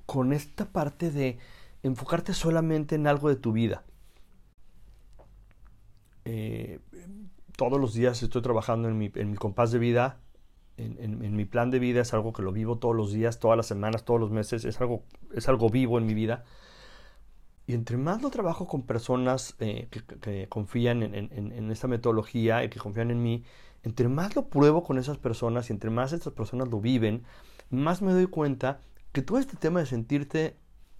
con 0.07 0.33
esta 0.33 0.67
parte 0.67 1.11
de 1.11 1.39
enfocarte 1.83 2.33
solamente 2.33 2.95
en 2.95 3.07
algo 3.07 3.29
de 3.29 3.37
tu 3.37 3.53
vida. 3.53 3.85
Eh, 6.25 6.81
todos 7.57 7.81
los 7.81 7.95
días 7.95 8.23
estoy 8.23 8.43
trabajando 8.43 8.89
en 8.89 8.99
mi, 8.99 9.11
compás 9.37 9.71
de 9.71 9.79
vida, 9.79 10.19
en, 10.77 11.37
mi 11.37 11.45
plan 11.45 11.71
de 11.71 11.79
vida, 11.79 12.01
es 12.01 12.13
algo 12.15 12.33
que 12.33 12.43
lo 12.43 12.51
vivo 12.51 12.79
todos 12.79 12.97
los 12.97 13.13
días, 13.13 13.39
todas 13.39 13.57
las 13.57 13.67
semanas, 13.67 14.05
todos 14.05 14.19
los 14.19 14.31
meses, 14.31 14.65
es 14.65 14.81
algo, 14.81 15.05
es 15.35 15.49
algo 15.49 15.71
vivo 15.71 15.99
en 15.99 16.07
mi 16.07 16.15
vida. 16.15 16.45
Y 17.67 17.75
entre 17.75 17.97
más 17.97 18.21
lo 18.21 18.31
trabajo 18.31 18.67
con 18.67 18.83
personas 18.83 19.55
eh, 19.61 19.89
que, 19.91 20.49
confían 20.49 21.03
en, 21.03 21.15
en, 21.15 21.71
esta 21.71 21.87
metodología 21.87 22.65
y 22.65 22.69
que 22.69 22.79
confían 22.79 23.11
en 23.11 23.23
mí, 23.23 23.45
entre 23.85 24.09
más 24.09 24.35
lo 24.35 24.49
pruebo 24.49 24.83
con 24.83 24.99
esas 24.99 25.17
personas 25.17 25.71
y 25.71 25.73
entre 25.73 25.91
más 25.91 26.13
estas 26.13 26.33
personas 26.33 26.69
lo 26.69 26.81
viven, 26.81 27.23
más 27.71 28.03
me 28.03 28.13
doy 28.13 28.27
cuenta 28.27 28.81
que 29.15 29.23
todo 29.23 29.39
este 29.39 29.57
tema 29.57 29.79
de 29.79 29.87
sentirte 29.87 30.57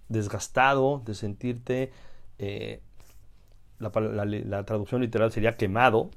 desgastado, 0.07 1.03
de 1.05 1.13
sentirte, 1.13 1.91
eh, 2.39 2.81
la, 3.77 4.63
traducción 4.63 5.01
literal 5.01 5.33
sería 5.33 5.57
quemado, 5.57 6.11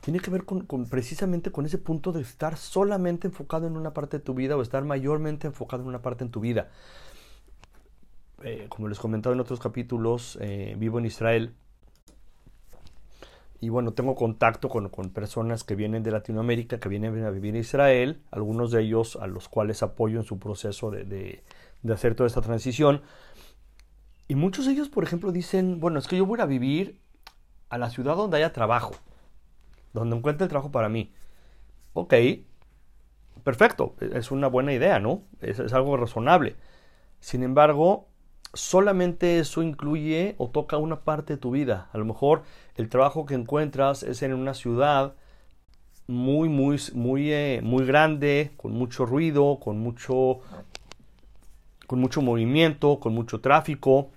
tiene 0.00 0.18
que 0.18 0.28
ver 0.28 0.44
con, 0.44 0.66
precisamente 0.90 1.52
con 1.52 1.66
ese 1.66 1.78
punto 1.78 2.10
de 2.10 2.22
estar 2.22 2.56
solamente 2.56 3.28
enfocado 3.28 3.68
en 3.68 3.76
una 3.76 3.94
parte 3.94 4.18
de 4.18 4.24
tu 4.24 4.34
vida 4.34 4.56
o 4.56 4.62
estar 4.62 4.84
mayormente 4.84 5.46
enfocado 5.46 5.84
en 5.84 5.88
una 5.88 6.02
parte 6.02 6.24
en 6.24 6.32
tu 6.32 6.40
vida. 6.40 6.68
Eh, 8.42 8.66
como 8.70 8.88
les 8.88 8.98
comentado 8.98 9.32
en 9.32 9.40
otros 9.40 9.60
capítulos, 9.60 10.36
eh, 10.40 10.74
vivo 10.76 10.98
en 10.98 11.06
Israel 11.06 11.54
y 13.60 13.68
bueno, 13.68 13.92
tengo 13.92 14.14
contacto 14.14 14.70
con, 14.70 14.88
personas 15.10 15.64
que 15.64 15.74
vienen 15.74 16.02
de 16.02 16.10
Latinoamérica, 16.10 16.80
que 16.80 16.88
vienen 16.88 17.24
a 17.24 17.30
vivir 17.30 17.54
en 17.54 17.60
Israel, 17.60 18.22
algunos 18.30 18.70
de 18.70 18.82
ellos 18.82 19.16
a 19.20 19.26
los 19.26 19.50
cuales 19.50 19.82
apoyo 19.82 20.18
en 20.18 20.24
su 20.24 20.38
proceso 20.38 20.90
de, 20.90 21.44
hacer 21.92 22.14
toda 22.14 22.26
esta 22.26 22.40
transición. 22.40 23.02
Y 24.28 24.34
muchos 24.34 24.64
de 24.64 24.72
ellos, 24.72 24.88
por 24.88 25.04
ejemplo, 25.04 25.30
dicen, 25.30 25.78
bueno, 25.78 25.98
es 25.98 26.08
que 26.08 26.16
yo 26.16 26.24
voy 26.24 26.40
a 26.40 26.46
vivir 26.46 27.00
a 27.68 27.76
la 27.76 27.90
ciudad 27.90 28.16
donde 28.16 28.38
haya 28.38 28.54
trabajo, 28.54 28.94
donde 29.92 30.16
encuentre 30.16 30.48
trabajo 30.48 30.70
para 30.70 30.88
mí. 30.88 31.12
Ok, 31.92 32.14
perfecto, 33.44 33.94
es 34.00 34.30
una 34.30 34.46
buena 34.46 34.72
idea, 34.72 35.00
¿no? 35.00 35.24
Es 35.42 35.72
algo 35.74 35.98
razonable. 35.98 36.56
Sin 37.18 37.42
embargo, 37.42 38.09
solamente 38.52 39.38
eso 39.38 39.62
incluye 39.62 40.34
o 40.38 40.48
toca 40.48 40.76
una 40.76 41.00
parte 41.00 41.34
de 41.34 41.36
tu 41.38 41.50
vida. 41.50 41.88
A 41.92 41.98
lo 41.98 42.04
mejor 42.04 42.42
el 42.76 42.88
trabajo 42.88 43.26
que 43.26 43.34
encuentras 43.34 44.02
es 44.02 44.22
en 44.22 44.34
una 44.34 44.54
ciudad 44.54 45.14
muy, 46.06 46.48
muy, 46.48 46.80
muy, 46.94 47.32
eh, 47.32 47.60
muy 47.62 47.86
grande, 47.86 48.52
con 48.56 48.72
mucho 48.72 49.06
ruido, 49.06 49.60
con 49.60 49.78
mucho, 49.78 50.40
con 51.86 52.00
mucho 52.00 52.20
movimiento, 52.20 52.98
con 52.98 53.14
mucho 53.14 53.40
tráfico, 53.40 54.10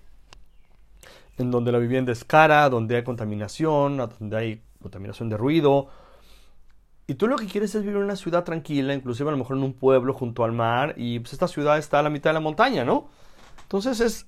en 1.38 1.52
donde 1.52 1.72
la 1.72 1.78
vivienda 1.78 2.12
es 2.12 2.24
cara, 2.24 2.68
donde 2.70 2.96
hay 2.96 3.04
contaminación, 3.04 3.98
donde 3.98 4.38
hay 4.38 4.62
contaminación 4.82 5.30
de 5.30 5.38
ruido. 5.38 5.88
Y 7.06 7.16
tú 7.16 7.28
lo 7.28 7.36
que 7.36 7.46
quieres 7.46 7.76
es 7.76 7.82
vivir 7.82 7.98
en 7.98 8.04
una 8.04 8.16
ciudad 8.16 8.44
tranquila, 8.44 8.94
inclusive 8.94 9.30
a 9.30 9.32
lo 9.32 9.38
mejor 9.38 9.58
en 9.58 9.64
un 9.64 9.74
pueblo 9.74 10.14
junto 10.14 10.44
al 10.44 10.52
mar, 10.52 10.96
y 10.98 11.20
pues 11.20 11.34
esta 11.34 11.48
ciudad 11.48 11.78
está 11.78 12.00
a 12.00 12.04
la 12.04 12.10
mitad 12.10 12.32
de 12.32 12.36
la 12.36 12.40
montaña, 12.40 12.84
¿no? 12.86 13.10
Entonces 13.64 14.00
es, 14.00 14.28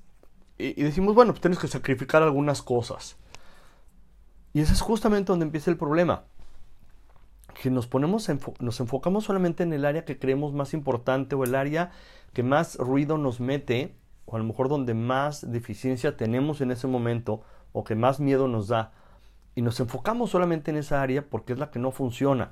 y, 0.58 0.82
decimos, 0.82 1.16
bueno, 1.16 1.34
pues 1.34 1.42
tienes 1.42 1.60
que 1.60 1.68
sacrificar 1.68 2.24
algunas 2.24 2.62
cosas. 2.62 3.18
Y 4.54 4.62
ese 4.62 4.74
es 4.74 4.82
justamente 4.82 5.32
donde 5.32 5.46
empieza 5.46 5.70
el 5.70 5.78
problema. 5.78 6.24
Que 7.62 7.70
nos 7.70 7.88
ponemos, 7.88 8.30
nos 8.60 8.80
enfocamos 8.80 9.26
solamente 9.26 9.64
en 9.64 9.74
el 9.74 9.86
área 9.86 10.06
que 10.06 10.18
creemos 10.18 10.54
más 10.54 10.74
importante 10.74 11.36
o 11.36 11.44
el 11.44 11.56
área 11.56 11.92
que 12.34 12.44
más 12.44 12.76
ruido 12.78 13.18
nos 13.18 13.40
mete, 13.40 13.96
o 14.26 14.36
a 14.36 14.40
lo 14.40 14.46
mejor 14.46 14.70
donde 14.70 14.94
más 14.94 15.52
deficiencia 15.52 16.16
tenemos 16.16 16.62
en 16.62 16.72
ese 16.72 16.88
momento, 16.88 17.42
o 17.74 17.84
que 17.84 17.96
más 17.96 18.20
miedo 18.20 18.48
nos 18.48 18.70
da. 18.70 18.94
Y 19.56 19.62
nos 19.62 19.80
enfocamos 19.80 20.32
solamente 20.32 20.72
en 20.72 20.78
esa 20.78 21.02
área 21.02 21.28
porque 21.30 21.54
es 21.54 21.60
la 21.60 21.72
que 21.72 21.80
no 21.80 21.92
funciona. 21.92 22.52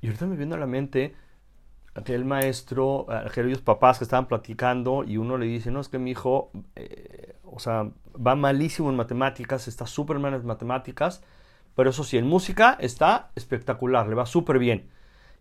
Y 0.00 0.06
ahorita 0.06 0.26
me 0.26 0.36
viene 0.36 0.54
a 0.54 0.58
la 0.58 0.66
mente 0.66 1.14
aquel 1.94 2.24
maestro, 2.24 3.06
aquellos 3.10 3.60
papás 3.60 3.98
que 3.98 4.04
estaban 4.04 4.26
platicando 4.26 5.04
y 5.04 5.16
uno 5.16 5.38
le 5.38 5.46
dice, 5.46 5.70
no, 5.70 5.80
es 5.80 5.88
que 5.88 5.98
mi 5.98 6.10
hijo, 6.10 6.50
eh, 6.74 7.36
o 7.44 7.58
sea, 7.58 7.90
va 8.14 8.34
malísimo 8.34 8.90
en 8.90 8.96
matemáticas, 8.96 9.68
está 9.68 9.86
súper 9.86 10.18
mal 10.18 10.34
en 10.34 10.44
matemáticas, 10.44 11.22
pero 11.74 11.90
eso 11.90 12.04
sí, 12.04 12.18
en 12.18 12.26
música 12.26 12.76
está 12.80 13.30
espectacular, 13.34 14.08
le 14.08 14.14
va 14.14 14.26
súper 14.26 14.58
bien. 14.58 14.90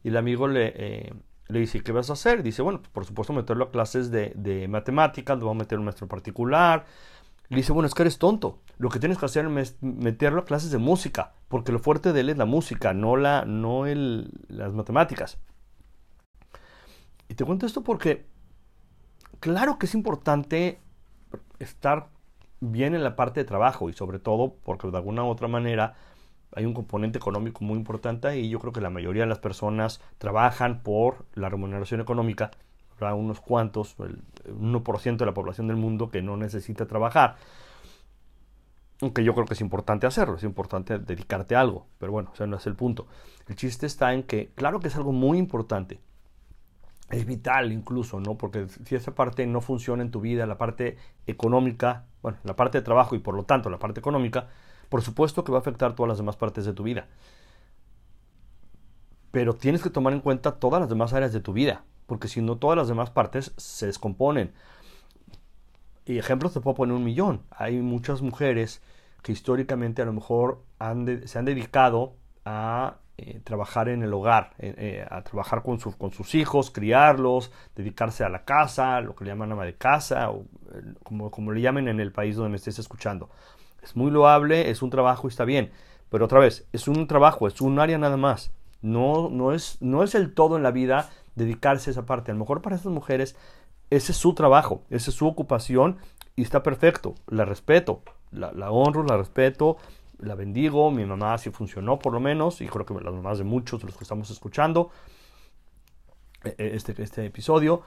Y 0.04 0.10
el 0.10 0.18
amigo 0.18 0.48
le, 0.48 0.74
eh, 0.76 1.14
le 1.48 1.60
dice, 1.60 1.82
¿qué 1.82 1.92
vas 1.92 2.10
a 2.10 2.14
hacer? 2.14 2.44
Dice, 2.44 2.62
bueno, 2.62 2.82
por 2.92 3.06
supuesto 3.06 3.34
meterlo 3.34 3.66
a 3.66 3.72
clases 3.72 4.12
de, 4.12 4.34
de 4.36 4.68
matemáticas, 4.68 5.40
lo 5.40 5.48
va 5.48 5.52
a 5.52 5.56
meter 5.56 5.80
un 5.80 5.86
maestro 5.86 6.08
particular. 6.08 6.86
Le 7.50 7.58
dice, 7.58 7.72
bueno, 7.72 7.88
es 7.88 7.94
que 7.94 8.04
eres 8.04 8.18
tonto. 8.18 8.60
Lo 8.78 8.90
que 8.90 9.00
tienes 9.00 9.18
que 9.18 9.26
hacer 9.26 9.46
es 9.58 9.78
meterlo 9.82 10.42
a 10.42 10.46
clases 10.46 10.72
de 10.72 10.78
música, 10.78 11.34
porque 11.48 11.72
lo 11.72 11.80
fuerte 11.80 12.14
de 12.14 12.22
él 12.22 12.30
es 12.30 12.38
la 12.38 12.46
música, 12.46 12.94
no, 12.94 13.16
la, 13.16 13.46
no 13.46 13.86
el, 13.86 14.32
las 14.48 14.74
matemáticas. 14.74 15.38
Y 17.34 17.36
te 17.36 17.46
cuento 17.46 17.66
esto 17.66 17.84
porque, 17.84 18.28
claro 19.40 19.80
que 19.80 19.88
es 19.88 19.96
importante 19.96 20.80
estar 21.58 22.10
bien 22.60 22.94
en 22.94 23.04
la 23.04 23.16
parte 23.16 23.40
de 23.40 23.44
trabajo 23.44 23.90
y 23.90 23.94
sobre 23.94 24.20
todo 24.20 24.54
porque 24.64 24.88
de 24.88 24.98
alguna 24.98 25.24
u 25.24 25.30
otra 25.30 25.48
manera 25.48 25.96
hay 26.56 26.66
un 26.66 26.76
componente 26.76 27.18
económico 27.18 27.64
muy 27.64 27.76
importante 27.80 28.38
y 28.38 28.50
yo 28.50 28.60
creo 28.60 28.72
que 28.72 28.82
la 28.82 28.92
mayoría 28.92 29.24
de 29.24 29.30
las 29.30 29.40
personas 29.40 30.00
trabajan 30.20 30.84
por 30.84 31.26
la 31.34 31.50
remuneración 31.50 32.02
económica. 32.02 32.52
Habrá 32.98 33.16
unos 33.16 33.42
cuantos, 33.42 33.96
el 33.98 34.22
1% 34.46 35.18
de 35.18 35.26
la 35.26 35.34
población 35.34 35.66
del 35.66 35.78
mundo 35.78 36.12
que 36.12 36.22
no 36.22 36.38
necesita 36.38 36.86
trabajar. 36.86 37.38
Aunque 39.02 39.24
yo 39.24 39.34
creo 39.34 39.48
que 39.48 39.56
es 39.56 39.62
importante 39.62 40.06
hacerlo, 40.06 40.36
es 40.36 40.44
importante 40.44 41.00
dedicarte 41.00 41.56
a 41.56 41.62
algo, 41.62 41.88
pero 41.98 42.12
bueno, 42.12 42.30
ese 42.32 42.46
no 42.46 42.58
es 42.58 42.68
el 42.68 42.76
punto. 42.76 43.08
El 43.48 43.56
chiste 43.56 43.88
está 43.88 44.14
en 44.14 44.22
que, 44.22 44.52
claro 44.54 44.80
que 44.80 44.90
es 44.90 44.96
algo 44.96 45.14
muy 45.14 45.40
importante, 45.40 46.00
es 47.14 47.26
vital 47.26 47.72
incluso, 47.72 48.20
¿no? 48.20 48.38
Porque 48.38 48.68
si 48.68 48.96
esa 48.96 49.14
parte 49.16 49.46
no 49.46 49.62
funciona 49.62 50.04
en 50.04 50.12
tu 50.12 50.22
vida, 50.22 50.46
la 50.46 50.58
parte 50.58 50.98
económica, 51.28 52.06
bueno, 52.22 52.38
la 52.44 52.56
parte 52.56 52.80
de 52.80 52.84
trabajo 52.84 53.16
y 53.16 53.20
por 53.20 53.36
lo 53.36 53.44
tanto 53.44 53.70
la 53.70 53.80
parte 53.80 54.00
económica, 54.00 54.48
por 54.90 55.02
supuesto 55.02 55.44
que 55.44 55.52
va 55.52 55.60
a 55.60 55.62
afectar 55.62 55.96
todas 55.96 56.10
las 56.10 56.18
demás 56.18 56.38
partes 56.38 56.66
de 56.66 56.74
tu 56.74 56.84
vida. 56.84 57.08
Pero 59.32 59.54
tienes 59.54 59.82
que 59.82 59.90
tomar 59.90 60.14
en 60.14 60.22
cuenta 60.22 60.60
todas 60.60 60.80
las 60.80 60.90
demás 60.90 61.14
áreas 61.14 61.34
de 61.34 61.40
tu 61.40 61.54
vida, 61.54 61.84
porque 62.06 62.28
si 62.28 62.42
no 62.42 62.58
todas 62.58 62.78
las 62.78 62.88
demás 62.88 63.10
partes 63.10 63.54
se 63.58 63.86
descomponen. 63.86 64.54
Y 66.06 66.18
ejemplos 66.18 66.54
te 66.54 66.60
puedo 66.60 66.76
poner 66.76 66.96
un 66.96 67.04
millón. 67.04 67.44
Hay 67.50 67.80
muchas 67.80 68.22
mujeres 68.22 68.82
que 69.22 69.32
históricamente 69.32 70.02
a 70.02 70.06
lo 70.06 70.14
mejor 70.14 70.64
se 71.26 71.40
han 71.40 71.46
dedicado 71.46 72.16
a 72.46 72.98
eh, 73.16 73.42
trabajar 73.44 73.90
en 73.90 74.02
el 74.02 74.12
hogar, 74.12 74.54
eh, 74.58 74.74
eh, 74.76 75.06
a 75.08 75.22
trabajar 75.22 75.62
con, 75.62 75.80
sus 75.80 76.34
hijos, 76.34 76.72
criarlos, 76.72 77.52
dedicarse 77.76 78.24
a 78.24 78.30
la 78.30 78.44
casa, 78.44 79.02
lo 79.02 79.14
que 79.14 79.24
le 79.24 79.30
llaman 79.30 79.52
ama 79.52 79.66
de 79.66 79.76
casa, 79.76 80.32
o 80.32 80.46
como, 81.04 81.30
como 81.30 81.52
le 81.52 81.62
llamen 81.62 81.88
en 81.88 82.00
el 82.00 82.12
país 82.12 82.36
donde 82.36 82.50
me 82.50 82.56
estés 82.56 82.80
escuchando. 82.80 83.30
Es 83.84 83.96
muy 83.96 84.10
loable, 84.10 84.72
es 84.72 84.82
un 84.82 84.90
trabajo 84.90 85.28
y 85.28 85.30
está 85.30 85.46
bien, 85.46 85.72
pero 86.10 86.26
otra 86.26 86.40
vez, 86.40 86.68
es 86.74 86.88
un 86.88 87.06
trabajo, 87.06 87.48
es 87.48 87.62
un 87.62 87.78
área 87.78 88.00
nada 88.00 88.18
más. 88.18 88.52
No, 88.82 89.30
no, 89.30 89.54
es, 89.54 89.78
no 89.80 90.02
es 90.02 90.16
el 90.16 90.34
todo 90.34 90.58
en 90.58 90.64
la 90.64 90.72
vida 90.72 91.12
dedicarse 91.36 91.90
a 91.90 91.94
esa 91.94 92.08
parte. 92.08 92.32
A 92.32 92.34
lo 92.34 92.40
mejor 92.40 92.64
para 92.64 92.76
estas 92.76 92.92
mujeres 92.92 93.36
ese 93.92 94.12
es 94.12 94.18
su 94.18 94.34
trabajo, 94.34 94.82
esa 94.90 95.12
es 95.12 95.16
su 95.16 95.28
ocupación 95.28 95.98
y 96.36 96.42
está 96.42 96.64
perfecto, 96.64 97.14
la 97.28 97.46
respeto, 97.46 98.02
la 98.32 98.72
honro, 98.72 99.04
la 99.04 99.18
respeto, 99.18 99.78
la 100.24 100.36
bendigo, 100.36 100.92
mi 100.92 101.06
mamá 101.06 101.38
sí 101.38 101.50
funcionó 101.52 102.00
por 102.00 102.14
lo 102.14 102.20
menos, 102.20 102.62
y 102.62 102.68
creo 102.68 102.86
que 102.86 102.94
las 102.94 103.14
mamás 103.14 103.38
de 103.38 103.44
muchos 103.44 103.80
de 103.82 103.88
los 103.88 103.98
que 103.98 104.04
estamos 104.04 104.30
escuchando 104.30 104.92
e, 106.44 106.56
e, 106.58 106.76
este, 106.76 107.02
este 107.02 107.26
episodio. 107.26 107.82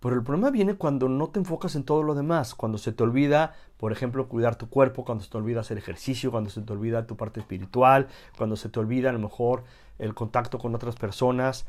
Pero 0.00 0.16
el 0.16 0.22
problema 0.22 0.50
viene 0.50 0.74
cuando 0.74 1.08
no 1.08 1.28
te 1.28 1.38
enfocas 1.38 1.76
en 1.76 1.84
todo 1.84 2.02
lo 2.02 2.14
demás, 2.14 2.54
cuando 2.54 2.76
se 2.76 2.92
te 2.92 3.02
olvida, 3.02 3.54
por 3.78 3.90
ejemplo, 3.90 4.28
cuidar 4.28 4.56
tu 4.56 4.68
cuerpo, 4.68 5.02
cuando 5.02 5.24
se 5.24 5.30
te 5.30 5.38
olvida 5.38 5.60
hacer 5.60 5.78
ejercicio, 5.78 6.30
cuando 6.30 6.50
se 6.50 6.60
te 6.60 6.72
olvida 6.74 7.06
tu 7.06 7.16
parte 7.16 7.40
espiritual, 7.40 8.08
cuando 8.36 8.56
se 8.56 8.68
te 8.68 8.78
olvida 8.80 9.08
a 9.08 9.12
lo 9.14 9.18
mejor 9.18 9.64
el 9.98 10.14
contacto 10.14 10.58
con 10.58 10.74
otras 10.74 10.96
personas. 10.96 11.66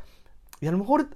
Y 0.60 0.68
a 0.68 0.72
lo 0.74 0.78
mejor 0.78 1.08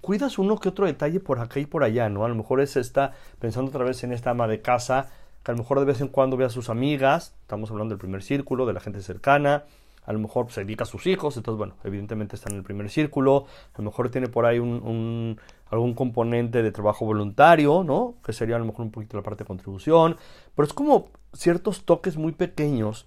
cuidas 0.00 0.38
uno 0.38 0.58
que 0.58 0.68
otro 0.68 0.86
detalle 0.86 1.20
por 1.20 1.38
acá 1.38 1.60
y 1.60 1.66
por 1.66 1.84
allá, 1.84 2.08
¿no? 2.08 2.24
A 2.24 2.28
lo 2.28 2.34
mejor 2.34 2.60
es 2.60 2.76
esta, 2.76 3.12
pensando 3.38 3.68
otra 3.70 3.84
vez 3.84 4.02
en 4.02 4.12
esta 4.12 4.30
ama 4.30 4.48
de 4.48 4.60
casa, 4.60 5.10
que 5.44 5.50
a 5.50 5.54
lo 5.54 5.58
mejor 5.58 5.78
de 5.78 5.84
vez 5.84 6.00
en 6.00 6.08
cuando 6.08 6.36
ve 6.36 6.46
a 6.46 6.50
sus 6.50 6.70
amigas, 6.70 7.34
estamos 7.42 7.70
hablando 7.70 7.92
del 7.92 7.98
primer 7.98 8.22
círculo, 8.22 8.64
de 8.64 8.72
la 8.72 8.80
gente 8.80 9.02
cercana, 9.02 9.64
a 10.06 10.12
lo 10.12 10.18
mejor 10.18 10.50
se 10.50 10.64
dedica 10.64 10.84
a 10.84 10.86
sus 10.86 11.06
hijos, 11.06 11.36
entonces 11.36 11.58
bueno, 11.58 11.74
evidentemente 11.84 12.36
está 12.36 12.50
en 12.50 12.56
el 12.56 12.62
primer 12.62 12.88
círculo, 12.90 13.46
a 13.74 13.78
lo 13.78 13.84
mejor 13.84 14.10
tiene 14.10 14.28
por 14.28 14.46
ahí 14.46 14.58
un, 14.58 15.38
algún 15.68 15.94
componente 15.94 16.62
de 16.62 16.72
trabajo 16.72 17.04
voluntario, 17.04 17.84
¿no? 17.84 18.14
Que 18.24 18.32
sería 18.32 18.56
a 18.56 18.58
lo 18.58 18.64
mejor 18.64 18.86
un 18.86 18.90
poquito 18.90 19.18
la 19.18 19.22
parte 19.22 19.44
de 19.44 19.48
contribución, 19.48 20.16
pero 20.54 20.66
es 20.66 20.72
como 20.72 21.08
ciertos 21.34 21.84
toques 21.84 22.16
muy 22.16 22.32
pequeños 22.32 23.06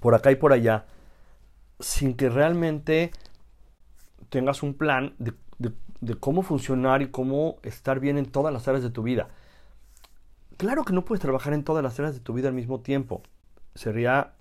por 0.00 0.16
acá 0.16 0.32
y 0.32 0.36
por 0.36 0.52
allá, 0.52 0.86
sin 1.78 2.14
que 2.14 2.30
realmente 2.30 3.12
tengas 4.28 4.64
un 4.64 4.74
plan 4.74 5.14
de 5.18 6.14
cómo 6.16 6.42
funcionar 6.42 7.00
y 7.00 7.08
cómo 7.08 7.58
estar 7.62 8.00
bien 8.00 8.18
en 8.18 8.26
todas 8.26 8.52
las 8.52 8.66
áreas 8.66 8.82
de 8.82 8.90
tu 8.90 9.04
vida. 9.04 9.28
Claro 10.62 10.84
que 10.84 10.92
no 10.92 11.04
puedes 11.04 11.20
trabajar 11.20 11.54
en 11.54 11.64
todas 11.64 11.82
las 11.82 11.98
áreas 11.98 12.14
de 12.14 12.20
tu 12.20 12.34
vida 12.34 12.46
al 12.46 12.54
mismo 12.54 12.78
tiempo. 12.82 13.24
Sería, 13.74 14.34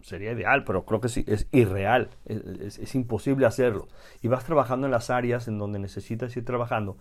sería 0.00 0.32
ideal, 0.32 0.64
pero 0.64 0.84
creo 0.84 1.00
que 1.00 1.08
sí, 1.08 1.24
es 1.28 1.46
irreal. 1.52 2.10
Es, 2.26 2.96
imposible 2.96 3.46
hacerlo. 3.46 3.86
Y 4.20 4.26
vas 4.26 4.42
trabajando 4.42 4.88
en 4.88 4.90
las 4.90 5.08
áreas 5.08 5.46
en 5.46 5.56
donde 5.56 5.78
necesitas 5.78 6.36
ir 6.36 6.44
trabajando. 6.44 6.96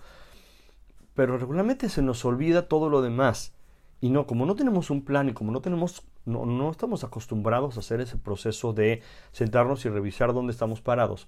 Pero 1.15 1.39
regularmente 1.39 1.89
se 1.89 2.03
nos 2.03 2.23
olvida 2.23 2.67
todo 2.67 2.87
lo 2.87 3.01
demás. 3.01 3.51
Y 3.99 4.11
no, 4.11 4.27
como 4.27 4.45
no 4.45 4.55
tenemos 4.55 4.91
un 4.91 5.03
plan 5.03 5.27
y 5.27 5.33
como 5.33 5.51
no 5.51 5.61
tenemos, 5.61 6.03
no, 6.25 6.45
no 6.45 6.69
estamos 6.69 7.03
acostumbrados 7.03 7.77
a 7.77 7.79
hacer 7.79 7.99
ese 7.99 8.15
proceso 8.15 8.73
de 8.73 9.01
sentarnos 9.31 9.83
y 9.85 9.89
revisar 9.89 10.35
dónde 10.35 10.51
estamos 10.51 10.81
parados, 10.81 11.27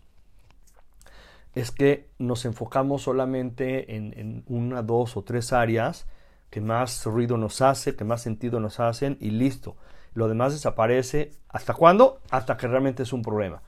es 1.55 1.71
que 1.71 2.11
nos 2.19 2.45
enfocamos 2.45 3.01
solamente 3.01 3.95
en, 3.95 4.13
en 4.19 4.43
una, 4.45 4.83
dos 4.83 5.17
o 5.17 5.23
tres 5.23 5.51
áreas 5.51 6.05
que 6.49 6.61
más 6.61 7.05
ruido 7.05 7.37
nos 7.37 7.61
hace, 7.61 7.95
que 7.95 8.03
más 8.03 8.21
sentido 8.21 8.59
nos 8.59 8.79
hacen 8.79 9.17
y 9.19 9.31
listo. 9.31 9.75
Lo 10.13 10.27
demás 10.27 10.53
desaparece. 10.53 11.31
¿Hasta 11.49 11.73
cuándo? 11.73 12.21
Hasta 12.31 12.57
que 12.57 12.67
realmente 12.67 13.03
es 13.03 13.13
un 13.13 13.21
problema. 13.21 13.61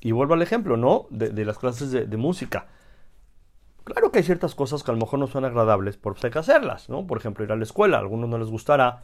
Y 0.00 0.12
vuelvo 0.12 0.34
al 0.34 0.42
ejemplo, 0.42 0.76
¿no? 0.76 1.06
De, 1.10 1.44
las 1.44 1.58
clases 1.58 1.90
de, 1.90 2.16
música. 2.16 2.68
Claro 3.84 4.10
que 4.10 4.18
hay 4.18 4.24
ciertas 4.24 4.54
cosas 4.54 4.82
que 4.82 4.90
a 4.90 4.94
lo 4.94 5.00
mejor 5.00 5.18
no 5.18 5.26
son 5.26 5.44
agradables, 5.44 5.96
pues 5.96 6.24
hay 6.24 6.30
que 6.30 6.38
hacerlas, 6.38 6.88
¿no? 6.88 7.06
Por 7.06 7.18
ejemplo, 7.18 7.44
ir 7.44 7.52
a 7.52 7.56
la 7.56 7.64
escuela, 7.64 7.98
a 7.98 8.00
algunos 8.00 8.28
no 8.28 8.38
les 8.38 8.48
gustará, 8.48 9.02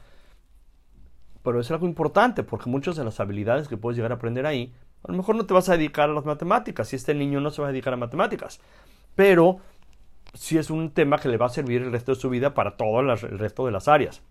pero 1.42 1.60
es 1.60 1.70
algo 1.70 1.86
importante 1.86 2.42
porque 2.42 2.70
muchas 2.70 2.96
de 2.96 3.04
las 3.04 3.20
habilidades 3.20 3.68
que 3.68 3.76
puedes 3.76 3.96
llegar 3.96 4.12
a 4.12 4.16
aprender 4.16 4.46
ahí, 4.46 4.74
a 5.02 5.10
lo 5.10 5.16
mejor 5.16 5.36
no 5.36 5.44
te 5.44 5.54
vas 5.54 5.68
a 5.68 5.76
dedicar 5.76 6.08
a 6.08 6.12
las 6.12 6.24
matemáticas, 6.24 6.88
si 6.88 6.96
este 6.96 7.14
niño 7.14 7.40
no 7.40 7.50
se 7.50 7.62
va 7.62 7.68
a 7.68 7.72
dedicar 7.72 7.92
a 7.92 7.96
matemáticas, 7.96 8.60
pero 9.14 9.58
si 10.36 10.58
es 10.58 10.70
un 10.70 10.90
tema 10.90 11.18
que 11.18 11.28
le 11.28 11.36
va 11.36 11.46
a 11.46 11.50
servir 11.50 11.82
el 11.82 11.92
resto 11.92 12.14
de 12.14 12.20
su 12.20 12.30
vida 12.30 12.54
para 12.54 12.76
todo 12.76 13.00
el 13.00 13.18
resto 13.18 13.66
de 13.66 13.72
las 13.72 13.88
áreas. 13.88 14.22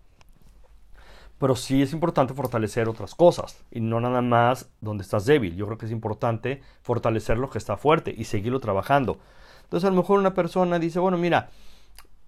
Pero 1.38 1.54
sí 1.54 1.82
es 1.82 1.92
importante 1.92 2.32
fortalecer 2.32 2.88
otras 2.88 3.14
cosas 3.14 3.62
y 3.70 3.80
no 3.80 4.00
nada 4.00 4.22
más 4.22 4.70
donde 4.80 5.02
estás 5.02 5.26
débil. 5.26 5.54
Yo 5.54 5.66
creo 5.66 5.78
que 5.78 5.86
es 5.86 5.92
importante 5.92 6.62
fortalecer 6.82 7.36
lo 7.36 7.50
que 7.50 7.58
está 7.58 7.76
fuerte 7.76 8.14
y 8.16 8.24
seguirlo 8.24 8.60
trabajando. 8.60 9.18
Entonces 9.64 9.86
a 9.86 9.90
lo 9.90 9.96
mejor 9.96 10.18
una 10.18 10.32
persona 10.32 10.78
dice, 10.78 10.98
bueno, 10.98 11.18
mira, 11.18 11.50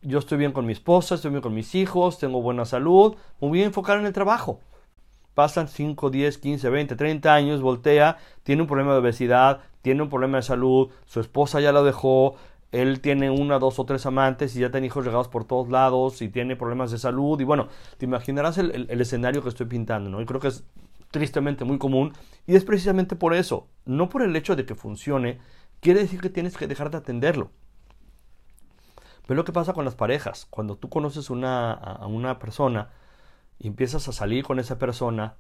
yo 0.03 0.19
estoy 0.19 0.39
bien 0.39 0.53
con 0.53 0.67
mi 0.67 0.73
esposa, 0.73 1.15
estoy 1.15 1.31
bien 1.31 1.43
con 1.43 1.55
mis 1.55 1.75
hijos, 1.75 2.19
tengo 2.19 2.43
buena 2.43 2.65
salud, 2.65 3.17
me 3.41 3.49
voy 3.49 3.63
a 3.63 3.95
en 3.95 4.07
el 4.07 4.13
trabajo. 4.13 4.61
Pasan 5.35 5.69
5, 5.69 6.11
10, 6.11 6.39
15, 6.39 6.69
20, 6.69 6.97
30 6.97 7.33
años, 7.33 7.63
voltea, 7.63 8.19
tiene 8.43 8.63
un 8.63 8.69
problema 8.69 8.93
de 8.93 8.99
obesidad, 8.99 9.61
tiene 9.83 10.03
un 10.03 10.09
problema 10.09 10.39
de 10.39 10.43
salud, 10.43 10.91
su 11.07 11.21
esposa 11.21 11.61
ya 11.61 11.73
lo 11.73 11.85
dejó, 11.85 12.35
él 12.71 13.01
tiene 13.01 13.31
una, 13.31 13.59
dos 13.59 13.79
o 13.79 13.85
tres 13.85 14.05
amantes 14.07 14.55
y 14.55 14.61
ya 14.61 14.71
tiene 14.71 14.87
hijos 14.89 15.05
regados 15.05 15.29
por 15.29 15.45
todos 15.45 15.69
lados 15.71 16.21
y 16.21 16.29
tiene 16.29 16.57
problemas 16.57 16.91
de 16.91 16.99
salud 16.99 17.41
y 17.41 17.45
bueno, 17.45 17.69
te 17.97 18.05
imaginarás 18.05 18.59
el, 18.59 18.89
escenario 18.91 19.43
que 19.43 19.49
estoy 19.49 19.67
pintando, 19.67 20.11
¿no? 20.11 20.21
Y 20.21 20.27
creo 20.27 20.41
que 20.41 20.49
es 20.49 20.65
tristemente 21.11 21.65
muy 21.65 21.79
común 21.79 22.13
y 22.47 22.57
es 22.57 22.65
precisamente 22.65 23.17
por 23.17 23.35
eso, 23.35 23.69
no 23.87 24.09
por 24.11 24.23
el 24.23 24.37
hecho 24.37 24.55
de 24.55 24.67
que 24.67 24.75
funcione, 24.75 25.39
quiere 25.81 26.01
decir 26.01 26.21
que 26.21 26.31
tienes 26.31 26.57
que 26.57 26.67
dejar 26.67 26.91
de 26.91 26.99
atenderlo. 26.99 27.51
Pero 29.27 29.37
lo 29.37 29.45
que 29.45 29.53
pasa 29.53 29.73
con 29.73 29.85
las 29.85 29.95
parejas, 29.95 30.47
cuando 30.51 30.77
tú 30.77 30.89
conoces 30.89 31.31
a 31.31 32.07
una 32.07 32.39
persona 32.39 32.89
y 33.59 33.67
empiezas 33.69 34.09
a 34.09 34.13
salir 34.13 34.45
con 34.45 34.59
esa 34.59 34.79
persona 34.79 35.37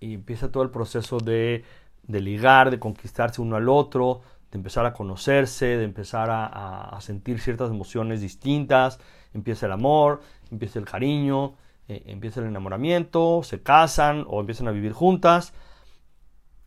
y 0.00 0.14
empieza 0.14 0.50
todo 0.50 0.62
el 0.62 0.70
proceso 0.70 1.18
de, 1.18 1.64
de 2.06 2.20
ligar, 2.20 2.70
de 2.70 2.78
conquistarse 2.78 3.40
uno 3.40 3.56
al 3.56 3.68
otro, 3.68 4.20
de 4.54 4.58
empezar 4.58 4.86
a 4.86 4.92
conocerse, 4.92 5.66
de 5.66 5.82
empezar 5.82 6.28
a, 6.30 6.96
sentir 7.00 7.40
ciertas 7.40 7.70
emociones 7.70 8.20
distintas, 8.20 9.00
empieza 9.32 9.66
el 9.66 9.72
amor, 9.72 10.20
empieza 10.48 10.78
el 10.78 10.84
cariño, 10.84 11.56
eh, 11.88 12.04
empieza 12.06 12.38
el 12.38 12.46
enamoramiento, 12.46 13.42
se 13.42 13.64
casan 13.64 14.24
o 14.28 14.38
empiezan 14.38 14.68
a 14.68 14.70
vivir 14.70 14.92
juntas. 14.92 15.54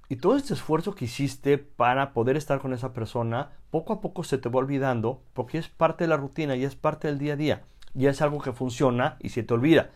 Y 0.09 0.17
todo 0.17 0.35
este 0.35 0.53
esfuerzo 0.53 0.95
que 0.95 1.05
hiciste 1.05 1.57
para 1.57 2.11
poder 2.11 2.35
estar 2.35 2.59
con 2.59 2.73
esa 2.73 2.91
persona, 2.91 3.51
poco 3.71 3.93
a 3.93 4.01
poco 4.01 4.25
se 4.25 4.37
te 4.37 4.49
va 4.49 4.59
olvidando 4.59 5.21
porque 5.33 5.57
es 5.57 5.69
parte 5.69 6.03
de 6.03 6.09
la 6.09 6.17
rutina 6.17 6.57
y 6.57 6.65
es 6.65 6.75
parte 6.75 7.07
del 7.07 7.17
día 7.17 7.33
a 7.33 7.37
día. 7.37 7.63
Y 7.95 8.07
es 8.07 8.21
algo 8.21 8.41
que 8.41 8.51
funciona 8.51 9.15
y 9.21 9.29
se 9.29 9.43
te 9.43 9.53
olvida. 9.53 9.91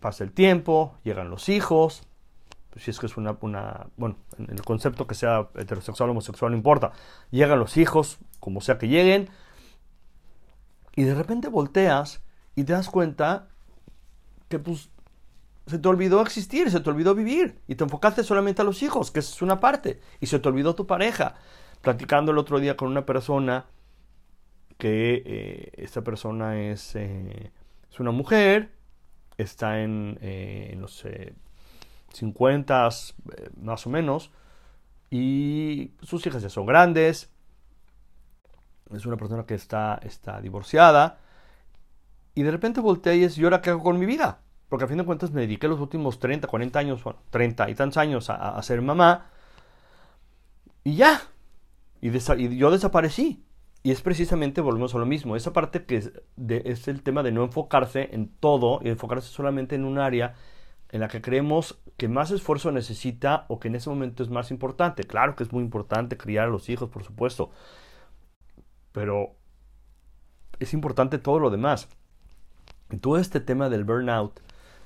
Pasa 0.00 0.24
el 0.24 0.32
tiempo, 0.32 0.96
llegan 1.04 1.30
los 1.30 1.48
hijos, 1.48 2.08
si 2.76 2.90
es 2.90 2.98
que 2.98 3.06
es 3.06 3.16
una, 3.16 3.32
bueno, 3.96 4.16
en 4.38 4.50
el 4.50 4.62
concepto 4.62 5.06
que 5.06 5.14
sea 5.14 5.48
heterosexual 5.56 6.08
o 6.10 6.12
homosexual 6.12 6.52
no 6.52 6.56
importa, 6.56 6.92
llegan 7.30 7.58
los 7.58 7.76
hijos, 7.76 8.18
como 8.38 8.60
sea 8.60 8.78
que 8.78 8.88
lleguen, 8.88 9.28
y 10.94 11.04
de 11.04 11.14
repente 11.14 11.48
volteas 11.48 12.22
y 12.54 12.64
te 12.64 12.72
das 12.72 12.88
cuenta 12.88 13.48
que 14.48 14.58
pues 14.58 14.90
se 15.66 15.78
te 15.78 15.88
olvidó 15.88 16.20
existir, 16.20 16.70
se 16.70 16.80
te 16.80 16.90
olvidó 16.90 17.14
vivir 17.14 17.60
y 17.68 17.76
te 17.76 17.84
enfocaste 17.84 18.24
solamente 18.24 18.62
a 18.62 18.64
los 18.64 18.82
hijos, 18.82 19.10
que 19.10 19.20
es 19.20 19.40
una 19.42 19.60
parte, 19.60 20.00
y 20.20 20.26
se 20.26 20.38
te 20.38 20.48
olvidó 20.48 20.74
tu 20.74 20.86
pareja. 20.86 21.36
Platicando 21.80 22.32
el 22.32 22.38
otro 22.38 22.60
día 22.60 22.76
con 22.76 22.88
una 22.88 23.06
persona 23.06 23.66
que 24.76 25.22
eh, 25.24 25.72
esta 25.76 26.02
persona 26.02 26.60
es, 26.60 26.96
eh, 26.96 27.52
es, 27.90 28.00
una 28.00 28.10
mujer, 28.10 28.72
está 29.38 29.80
en, 29.80 30.18
eh, 30.20 30.70
en 30.72 30.80
los 30.80 31.04
50 32.12 32.88
más 33.60 33.86
o 33.86 33.90
menos, 33.90 34.30
y 35.10 35.92
sus 36.02 36.26
hijas 36.26 36.42
ya 36.42 36.50
son 36.50 36.66
grandes, 36.66 37.30
es 38.92 39.06
una 39.06 39.16
persona 39.16 39.44
que 39.44 39.54
está, 39.54 40.00
está 40.02 40.40
divorciada, 40.40 41.18
y 42.34 42.42
de 42.42 42.50
repente 42.50 42.80
voltea 42.80 43.14
y 43.14 43.20
dice, 43.20 43.40
¿y 43.40 43.44
ahora 43.44 43.60
qué 43.60 43.70
hago 43.70 43.82
con 43.82 43.98
mi 43.98 44.06
vida? 44.06 44.40
porque 44.70 44.84
a 44.84 44.88
fin 44.88 44.98
de 44.98 45.04
cuentas 45.04 45.32
me 45.32 45.42
dediqué 45.42 45.66
los 45.66 45.80
últimos 45.80 46.20
30, 46.20 46.46
40 46.46 46.78
años, 46.78 47.02
bueno, 47.02 47.18
30 47.30 47.68
y 47.70 47.74
tantos 47.74 47.96
años 47.96 48.30
a, 48.30 48.62
ser 48.62 48.80
mamá, 48.80 49.26
y 50.84 50.94
ya, 50.94 51.20
y, 52.00 52.56
yo 52.56 52.70
desaparecí. 52.70 53.44
Y 53.82 53.90
es 53.90 54.00
precisamente, 54.02 54.60
volvemos 54.60 54.94
a 54.94 54.98
lo 54.98 55.06
mismo, 55.06 55.36
esa 55.36 55.52
parte 55.52 55.84
que 55.84 55.96
es, 55.96 56.12
es 56.48 56.86
el 56.86 57.02
tema 57.02 57.22
de 57.22 57.32
no 57.32 57.42
enfocarse 57.42 58.10
en 58.12 58.28
todo 58.28 58.80
y 58.84 58.90
enfocarse 58.90 59.28
solamente 59.28 59.74
en 59.74 59.84
un 59.84 59.98
área 59.98 60.34
en 60.90 61.00
la 61.00 61.08
que 61.08 61.20
creemos 61.20 61.78
que 61.96 62.08
más 62.08 62.30
esfuerzo 62.30 62.72
necesita 62.72 63.44
o 63.48 63.60
que 63.60 63.68
en 63.68 63.76
ese 63.76 63.90
momento 63.90 64.22
es 64.22 64.30
más 64.30 64.50
importante. 64.50 65.04
Claro 65.04 65.36
que 65.36 65.44
es 65.44 65.52
muy 65.52 65.62
importante 65.62 66.16
criar 66.16 66.46
a 66.46 66.50
los 66.50 66.68
hijos, 66.68 66.88
por 66.88 67.04
supuesto, 67.04 67.50
pero 68.92 69.34
es 70.58 70.74
importante 70.74 71.18
todo 71.18 71.38
lo 71.38 71.50
demás. 71.50 71.88
Todo 73.00 73.18
este 73.18 73.40
tema 73.40 73.68
del 73.68 73.84
burnout 73.84 74.40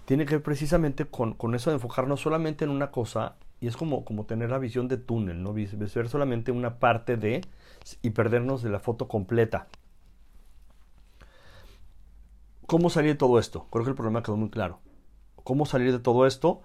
tiene 0.04 0.26
que 0.26 0.34
ver 0.34 0.42
precisamente 0.42 1.06
con, 1.06 1.37
eso 1.54 1.70
de 1.70 1.76
enfocarnos 1.76 2.20
solamente 2.20 2.64
en 2.64 2.70
una 2.70 2.90
cosa 2.90 3.37
y 3.61 3.66
es 3.66 3.76
como, 3.76 4.04
como 4.04 4.26
tener 4.26 4.50
la 4.50 4.58
visión 4.58 4.88
de 4.88 4.99
túnel, 4.99 5.42
¿no? 5.42 5.54
Ver 5.54 6.08
solamente 6.08 6.52
una 6.52 6.78
parte 6.78 7.16
de 7.16 7.40
y 8.02 8.11
perdernos 8.11 8.62
de 8.62 8.68
la 8.68 8.80
foto 8.80 9.08
completa. 9.08 9.68
¿Cómo 12.66 12.90
salir 12.90 13.12
de 13.12 13.18
todo 13.18 13.38
esto? 13.38 13.66
Creo 13.70 13.84
que 13.84 13.90
el 13.90 13.96
problema 13.96 14.23
quedó 14.23 14.37
muy 14.37 14.50
claro. 14.50 14.80
¿Cómo 15.44 15.66
salir 15.66 15.92
de 15.92 16.00
todo 16.00 16.26
esto? 16.26 16.62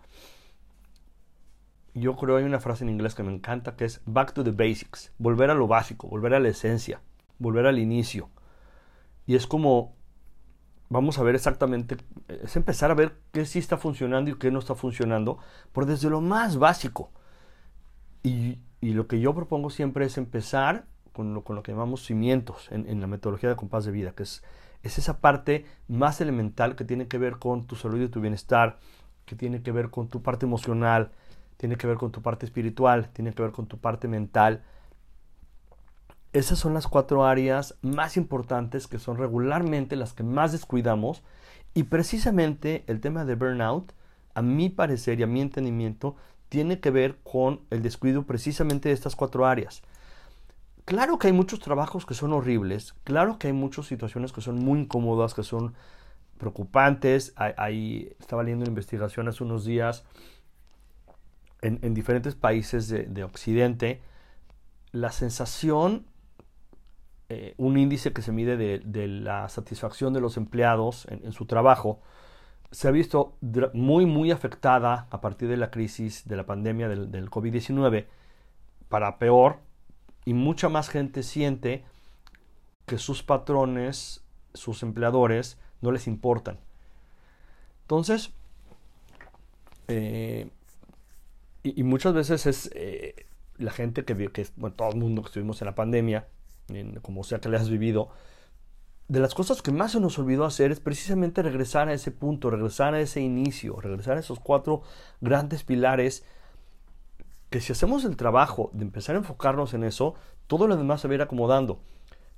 Yo 1.94 2.16
creo 2.16 2.38
hay 2.38 2.44
una 2.44 2.60
frase 2.60 2.84
en 2.84 2.90
inglés 2.90 3.14
que 3.14 3.24
me 3.24 3.34
encanta 3.34 3.76
que 3.76 3.86
es 3.86 4.02
back 4.06 4.34
to 4.34 4.44
the 4.44 4.52
basics, 4.52 5.12
volver 5.18 5.52
a 5.52 5.54
lo 5.54 5.68
básico, 5.68 6.08
volver 6.08 6.34
a 6.34 6.40
la 6.40 6.50
esencia, 6.50 7.02
volver 7.38 7.68
al 7.68 7.78
inicio. 7.78 8.30
Y 9.28 9.36
es 9.36 9.46
como 9.46 10.00
vamos 10.90 11.20
a 11.20 11.24
ver 11.24 11.36
exactamente, 11.36 11.98
es 12.28 12.56
empezar 12.56 12.92
a 12.92 12.96
ver 12.96 13.16
qué 13.32 13.46
sí 13.46 13.60
está 13.60 13.78
funcionando 13.78 14.32
y 14.32 14.36
qué 14.36 14.52
no 14.52 14.60
está 14.60 14.76
funcionando, 14.76 15.38
por 15.72 15.86
desde 15.86 16.10
lo 16.10 16.20
más 16.20 16.58
básico. 16.58 17.12
Y, 18.24 18.60
lo 18.82 19.08
que 19.08 19.20
yo 19.20 19.36
propongo 19.36 19.70
siempre 19.70 20.06
es 20.06 20.18
empezar 20.18 20.86
con 21.14 21.34
lo, 21.34 21.44
con 21.44 21.56
lo 21.56 21.64
que 21.64 21.72
llamamos 21.72 22.06
cimientos 22.06 22.70
en, 22.72 23.02
la 23.02 23.08
metodología 23.08 23.50
de 23.50 23.56
compás 23.56 23.86
de 23.86 23.92
vida, 23.92 24.14
que 24.14 24.24
es, 24.24 24.42
es 24.84 24.98
esa 24.98 25.20
parte 25.20 25.66
más 25.88 26.22
elemental 26.22 26.76
que 26.76 26.86
tiene 26.86 27.08
que 27.08 27.18
ver 27.18 27.38
con 27.38 27.66
tu 27.66 27.76
salud 27.76 28.02
y 28.02 28.08
tu 28.08 28.22
bienestar, 28.22 28.80
que 29.26 29.36
tiene 29.36 29.62
que 29.62 29.72
ver 29.72 29.90
con 29.90 30.08
tu 30.08 30.22
parte 30.22 30.46
emocional, 30.46 31.12
tiene 31.58 31.76
que 31.76 31.88
ver 31.88 31.98
con 31.98 32.12
tu 32.12 32.22
parte 32.22 32.46
espiritual, 32.46 33.10
tiene 33.10 33.34
que 33.34 33.44
ver 33.44 33.52
con 33.52 33.68
tu 33.68 33.78
parte 33.78 34.08
mental, 34.08 34.64
esas 36.32 36.60
son 36.60 36.76
las 36.76 36.88
cuatro 36.88 37.26
áreas 37.26 37.76
más 37.82 38.16
importantes 38.16 38.86
que 38.86 39.00
son 39.00 39.18
regularmente 39.18 39.96
las 39.96 40.14
que 40.14 40.24
más 40.24 40.52
descuidamos 40.52 41.24
y 41.74 41.84
precisamente 41.84 42.84
el 42.88 43.00
tema 43.02 43.26
de 43.26 43.36
burnout, 43.36 43.94
a 44.36 44.44
mi 44.44 44.70
parecer 44.70 45.20
y 45.20 45.24
a 45.24 45.28
mi 45.28 45.42
entendimiento, 45.42 46.16
tiene 46.48 46.80
que 46.80 46.92
ver 46.92 47.18
con 47.24 47.62
el 47.72 47.82
descuido 47.82 48.28
precisamente 48.28 48.90
de 48.90 48.96
estas 48.96 49.16
cuatro 49.16 49.46
áreas. 49.48 49.82
Claro 50.90 51.20
que 51.20 51.28
hay 51.28 51.34
muchos 51.34 51.60
trabajos 51.60 52.08
que 52.08 52.16
son 52.16 52.34
horribles, 52.34 52.96
claro 53.04 53.38
que 53.38 53.46
hay 53.46 53.54
muchas 53.54 53.86
situaciones 53.86 54.34
que 54.34 54.42
son 54.42 54.56
muy 54.58 54.80
incómodas, 54.80 55.36
que 55.36 55.44
son 55.44 55.76
preocupantes. 56.40 57.32
Hay, 57.36 58.16
estaba 58.20 58.42
leyendo 58.42 58.64
una 58.64 58.72
investigación 58.72 59.28
hace 59.28 59.44
unos 59.44 59.66
días 59.66 60.04
en, 61.62 61.94
diferentes 61.94 62.34
países 62.34 62.90
de 62.90 63.24
Occidente. 63.24 64.02
La 64.92 65.12
sensación 65.12 66.08
eh, 67.30 67.54
un 67.58 67.78
índice 67.78 68.12
que 68.12 68.24
se 68.24 68.32
mide 68.32 68.58
de, 68.58 69.08
la 69.08 69.48
satisfacción 69.48 70.12
de 70.12 70.22
los 70.22 70.38
empleados 70.38 71.06
en, 71.12 71.32
su 71.34 71.46
trabajo, 71.46 72.02
se 72.72 72.88
ha 72.88 72.92
visto 72.92 73.38
muy, 73.74 74.08
muy 74.08 74.32
afectada 74.32 75.06
a 75.12 75.22
partir 75.22 75.50
de 75.50 75.58
la 75.58 75.70
crisis 75.70 76.28
de 76.28 76.36
la 76.36 76.48
pandemia 76.48 76.90
del 76.90 77.30
COVID-19 77.30 78.08
para 78.90 79.20
peor 79.20 79.69
y 80.26 80.34
mucha 80.34 80.70
más 80.70 80.90
gente 80.90 81.24
siente 81.24 81.84
que 82.86 82.98
sus 82.98 83.24
patrones, 83.24 84.24
sus 84.54 84.84
empleadores, 84.84 85.58
no 85.82 85.92
les 85.92 86.08
importan. 86.08 86.60
Entonces, 87.82 88.32
eh, 89.88 90.50
y, 91.64 91.84
muchas 91.84 92.14
veces 92.14 92.46
es 92.46 92.72
eh, 92.74 93.26
la 93.58 93.72
gente 93.72 94.06
que, 94.06 94.16
que 94.32 94.48
bueno, 94.56 94.76
todo 94.76 94.90
el 94.90 94.98
mundo 94.98 95.22
que 95.22 95.28
estuvimos 95.28 95.62
en 95.62 95.66
la 95.66 95.76
pandemia, 95.76 96.28
como 97.02 97.24
sea 97.24 97.40
que 97.40 97.50
le 97.50 97.58
has 97.58 97.70
vivido, 97.70 98.10
de 99.08 99.20
las 99.20 99.34
cosas 99.34 99.64
que 99.64 99.72
más 99.72 99.94
se 99.94 100.00
nos 100.00 100.20
olvidó 100.20 100.46
hacer 100.46 100.72
es 100.72 100.80
precisamente 100.80 101.42
regresar 101.42 101.90
a 101.90 101.94
ese 101.94 102.12
punto, 102.12 102.52
regresar 102.52 102.94
a 102.94 103.02
ese 103.02 103.22
inicio, 103.22 103.82
regresar 103.82 104.18
a 104.18 104.20
esos 104.20 104.40
cuatro 104.40 104.84
grandes 105.20 105.64
pilares 105.64 106.24
que 107.50 107.62
si 107.62 107.72
hacemos 107.72 108.06
el 108.06 108.16
trabajo 108.16 108.70
de 108.74 108.84
empezar 108.84 109.16
a 109.16 109.20
enfocarnos 109.20 109.74
en 109.74 109.84
eso, 109.84 110.16
todo 110.48 110.68
lo 110.68 110.78
demás 110.78 111.02
se 111.02 111.08
va 111.08 111.14
a 111.14 111.16
ir 111.16 111.22
acomodando. 111.22 111.80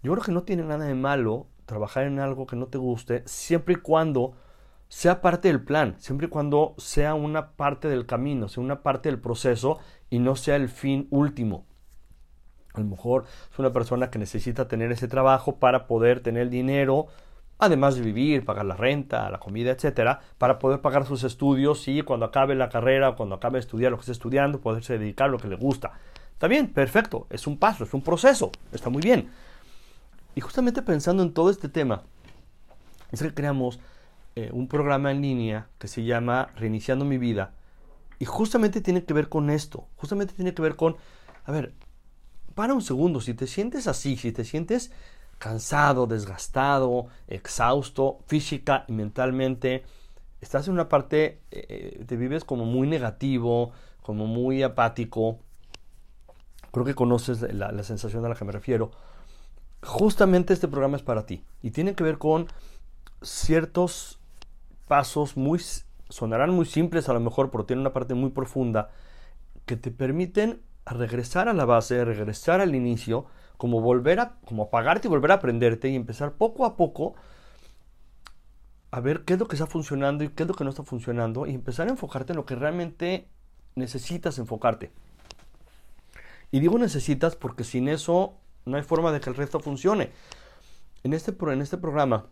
Yo 0.04 0.12
creo 0.14 0.24
que 0.24 0.32
no 0.32 0.44
tiene 0.44 0.64
nada 0.64 0.86
de 0.86 0.96
malo 0.96 1.48
trabajar 1.66 2.06
en 2.06 2.20
algo 2.20 2.48
que 2.48 2.56
no 2.56 2.68
te 2.68 2.78
guste, 2.78 3.24
siempre 3.26 3.76
y 3.76 3.78
cuando 3.78 4.34
sea 4.88 5.22
parte 5.22 5.48
del 5.48 5.64
plan, 5.64 5.96
siempre 6.00 6.28
y 6.28 6.30
cuando 6.30 6.76
sea 6.78 7.14
una 7.14 7.52
parte 7.52 7.88
del 7.88 8.06
camino, 8.06 8.50
sea 8.50 8.64
una 8.64 8.82
parte 8.84 9.10
del 9.10 9.20
proceso 9.20 9.80
y 10.10 10.20
no 10.20 10.36
sea 10.36 10.58
el 10.58 10.68
fin 10.68 11.08
último. 11.12 11.66
A 12.74 12.80
lo 12.80 12.86
mejor 12.86 13.26
es 13.52 13.60
una 13.60 13.72
persona 13.72 14.10
que 14.10 14.20
necesita 14.20 14.68
tener 14.68 14.92
ese 14.92 15.08
trabajo 15.08 15.58
para 15.58 15.88
poder 15.88 16.22
tener 16.22 16.50
dinero, 16.50 17.08
además 17.62 17.96
de 17.96 18.02
vivir, 18.02 18.44
pagar 18.44 18.66
la 18.66 18.76
renta, 18.76 19.30
la 19.30 19.40
comida, 19.40 19.70
etcétera, 19.70 20.20
para 20.40 20.58
poder 20.58 20.82
pagar 20.82 21.06
sus 21.06 21.24
estudios 21.24 21.88
y 21.88 22.02
cuando 22.02 22.26
acabe 22.26 22.56
la 22.56 22.70
carrera 22.70 23.10
o 23.10 23.16
cuando 23.16 23.36
acabe 23.36 23.54
de 23.54 23.60
estudiar 23.60 23.92
lo 23.92 23.98
que 23.98 24.02
esté 24.02 24.14
estudiando, 24.14 24.60
poderse 24.60 24.98
dedicar 24.98 25.30
a 25.30 25.32
lo 25.32 25.38
que 25.38 25.48
le 25.48 25.56
gusta. 25.56 25.92
Está 26.34 26.48
bien, 26.48 26.74
perfecto, 26.74 27.28
es 27.30 27.46
un 27.46 27.60
paso, 27.60 27.84
es 27.84 27.94
un 27.94 28.02
proceso, 28.02 28.52
está 28.74 28.90
muy 28.90 29.04
bien. 29.04 29.30
Y 30.34 30.42
justamente 30.42 30.82
pensando 30.82 31.22
en 31.22 31.34
todo 31.34 31.52
este 31.52 31.70
tema, 31.70 32.02
es 33.12 33.22
que 33.22 33.32
creamos 33.32 33.80
eh, 34.36 34.50
un 34.52 34.68
programa 34.68 35.12
en 35.12 35.22
línea 35.22 35.68
que 35.78 35.88
se 35.88 36.04
llama 36.04 36.50
Reiniciando 36.56 37.06
mi 37.06 37.20
vida. 37.20 37.54
Y 38.18 38.26
justamente 38.26 38.82
tiene 38.82 39.04
que 39.04 39.14
ver 39.14 39.30
con 39.30 39.52
esto, 39.52 39.88
justamente 39.98 40.34
tiene 40.34 40.56
que 40.56 40.64
ver 40.64 40.76
con, 40.76 40.98
a 41.46 41.52
ver, 41.52 41.74
para 42.56 42.74
un 42.74 42.82
segundo, 42.82 43.22
si 43.22 43.36
te 43.36 43.46
sientes 43.46 43.88
así, 43.88 44.18
si 44.18 44.32
te 44.32 44.46
sientes 44.46 44.92
cansado, 45.42 46.06
desgastado, 46.06 47.08
exhausto, 47.28 48.20
física 48.28 48.86
y 48.88 48.92
mentalmente, 48.92 49.84
estás 50.40 50.68
en 50.68 50.76
una 50.76 50.88
parte, 50.88 51.42
eh, 51.50 52.06
te 52.08 52.16
vives 52.16 52.46
como 52.46 52.66
muy 52.66 52.88
negativo, 52.88 53.72
como 54.04 54.28
muy 54.28 54.62
apático, 54.62 55.40
creo 56.72 56.86
que 56.86 56.94
conoces 56.94 57.42
la, 57.42 57.72
la, 57.72 57.82
sensación 57.82 58.24
a 58.24 58.30
la 58.30 58.36
que 58.36 58.46
me 58.46 58.52
refiero, 58.52 58.92
justamente 59.82 60.54
este 60.54 60.68
programa 60.68 60.98
es 60.98 61.02
para 61.02 61.26
ti 61.26 61.44
y 61.64 61.72
tiene 61.72 61.96
que 61.96 62.04
ver 62.04 62.20
con 62.20 62.46
ciertos 63.24 64.20
pasos 64.88 65.38
muy, 65.38 65.60
sonarán 66.10 66.52
muy 66.52 66.68
simples 66.68 67.10
a 67.10 67.14
lo 67.14 67.20
mejor, 67.20 67.50
pero 67.50 67.66
tiene 67.66 67.82
una 67.82 67.94
parte 67.94 68.14
muy 68.14 68.30
profunda 68.30 68.92
que 69.66 69.76
te 69.76 69.90
permiten 69.90 70.62
regresar 70.86 71.50
a 71.50 71.54
la 71.54 71.66
base, 71.66 72.06
regresar 72.06 72.62
al 72.62 72.76
inicio, 72.76 73.26
como 73.62 73.80
volver 73.80 74.20
a, 74.20 74.40
como 74.44 74.64
apagarte 74.64 75.08
y 75.08 75.12
volver 75.12 75.30
a 75.30 75.36
aprenderte 75.36 75.88
y 75.88 75.96
empezar 75.96 76.32
poco 76.32 76.66
a 76.66 76.76
poco 76.76 77.14
a 78.90 79.00
ver 79.02 79.24
qué 79.24 79.34
es 79.34 79.40
lo 79.40 79.48
que 79.48 79.56
está 79.56 79.68
funcionando 79.68 80.24
y 80.24 80.30
qué 80.30 80.42
es 80.42 80.50
lo 80.50 80.56
que 80.56 80.64
no 80.64 80.72
está 80.72 80.82
funcionando 80.82 81.46
y 81.46 81.54
empezar 81.54 81.88
a 81.88 81.92
enfocarte 81.92 82.34
en 82.34 82.38
lo 82.38 82.46
que 82.48 82.56
realmente 82.56 83.28
necesitas 83.76 84.40
enfocarte. 84.40 84.92
Y 86.50 86.60
digo 86.60 86.80
necesitas 86.80 87.36
porque 87.36 87.64
sin 87.64 87.88
eso 87.88 88.34
no 88.66 88.78
hay 88.78 88.84
forma 88.84 89.12
de 89.12 89.20
que 89.20 89.30
el 89.30 89.36
resto 89.36 89.60
funcione. 89.60 90.10
En 91.04 91.14
este, 91.14 91.32
en 91.40 91.62
este 91.62 91.78
programa, 91.78 92.26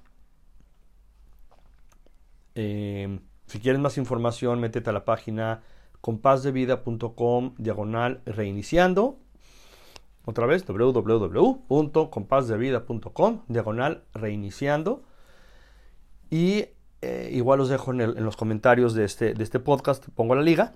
eh, 2.56 3.20
si 3.46 3.60
quieres 3.60 3.80
más 3.80 4.00
información, 4.00 4.60
métete 4.60 4.90
a 4.90 4.94
la 4.94 5.06
página 5.06 5.62
compazdevida.com 6.02 7.54
diagonal 7.60 8.24
reiniciando. 8.26 9.20
Otra 10.30 10.46
vez, 10.46 10.64
www.compazdevida.com 10.64 13.42
diagonal 13.48 14.04
reiniciando. 14.14 15.04
Y 16.30 16.68
eh, 17.02 17.32
igual 17.34 17.62
os 17.62 17.70
dejo 17.70 17.94
en, 17.94 18.24
los 18.24 18.38
comentarios 18.38 18.94
de 18.94 19.06
este, 19.06 19.34
de 19.34 19.44
este 19.44 19.60
podcast, 19.60 20.08
pongo 20.10 20.36
la 20.36 20.44
liga. 20.44 20.76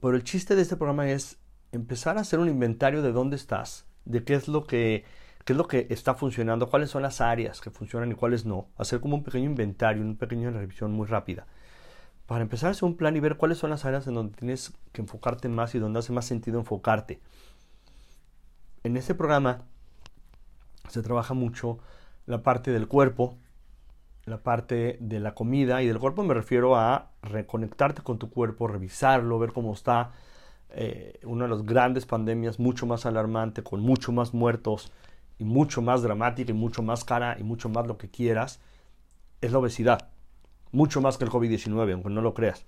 Pero 0.00 0.16
el 0.16 0.24
chiste 0.24 0.56
de 0.56 0.62
este 0.62 0.74
programa 0.74 1.08
es 1.08 1.38
empezar 1.70 2.18
a 2.18 2.22
hacer 2.22 2.40
un 2.40 2.48
inventario 2.48 3.00
de 3.00 3.12
dónde 3.12 3.36
estás, 3.36 3.86
de 4.04 4.24
qué 4.24 4.34
es 4.34 4.48
lo 4.48 4.64
que, 4.64 5.04
qué 5.44 5.52
es 5.52 5.56
lo 5.56 5.68
que 5.68 5.86
está 5.88 6.14
funcionando, 6.14 6.68
cuáles 6.68 6.90
son 6.90 7.02
las 7.02 7.20
áreas 7.20 7.60
que 7.60 7.70
funcionan 7.70 8.10
y 8.10 8.16
cuáles 8.16 8.44
no. 8.44 8.70
Hacer 8.76 8.98
como 8.98 9.14
un 9.14 9.22
pequeño 9.22 9.44
inventario, 9.44 10.02
una 10.02 10.16
pequeña 10.16 10.50
revisión 10.50 10.90
muy 10.90 11.06
rápida. 11.06 11.46
Para 12.26 12.42
empezar 12.42 12.66
a 12.66 12.70
hacer 12.72 12.86
un 12.86 12.96
plan 12.96 13.16
y 13.16 13.20
ver 13.20 13.36
cuáles 13.36 13.58
son 13.58 13.70
las 13.70 13.84
áreas 13.84 14.08
en 14.08 14.14
donde 14.14 14.36
tienes 14.36 14.72
que 14.90 15.00
enfocarte 15.00 15.48
más 15.48 15.76
y 15.76 15.78
donde 15.78 16.00
hace 16.00 16.12
más 16.12 16.24
sentido 16.24 16.58
enfocarte. 16.58 17.20
En 18.84 18.96
este 18.96 19.14
programa 19.14 19.62
se 20.88 21.02
trabaja 21.02 21.34
mucho 21.34 21.78
la 22.26 22.42
parte 22.42 22.70
del 22.70 22.86
cuerpo, 22.86 23.36
la 24.24 24.38
parte 24.42 24.98
de 25.00 25.18
la 25.18 25.34
comida 25.34 25.82
y 25.82 25.88
del 25.88 25.98
cuerpo 25.98 26.22
me 26.22 26.34
refiero 26.34 26.76
a 26.76 27.10
reconectarte 27.22 28.02
con 28.02 28.18
tu 28.18 28.30
cuerpo, 28.30 28.68
revisarlo, 28.68 29.38
ver 29.38 29.52
cómo 29.52 29.72
está. 29.72 30.12
Eh, 30.70 31.18
una 31.24 31.44
de 31.44 31.50
las 31.50 31.64
grandes 31.64 32.06
pandemias 32.06 32.60
mucho 32.60 32.86
más 32.86 33.06
alarmante, 33.06 33.62
con 33.62 33.80
mucho 33.80 34.12
más 34.12 34.32
muertos 34.34 34.92
y 35.38 35.44
mucho 35.44 35.82
más 35.82 36.02
dramática 36.02 36.52
y 36.52 36.54
mucho 36.54 36.82
más 36.82 37.04
cara 37.04 37.36
y 37.38 37.42
mucho 37.42 37.68
más 37.68 37.86
lo 37.86 37.98
que 37.98 38.10
quieras, 38.10 38.60
es 39.40 39.50
la 39.50 39.58
obesidad. 39.58 40.10
Mucho 40.70 41.00
más 41.00 41.16
que 41.16 41.24
el 41.24 41.30
COVID-19, 41.30 41.94
aunque 41.94 42.10
no 42.10 42.20
lo 42.20 42.34
creas. 42.34 42.64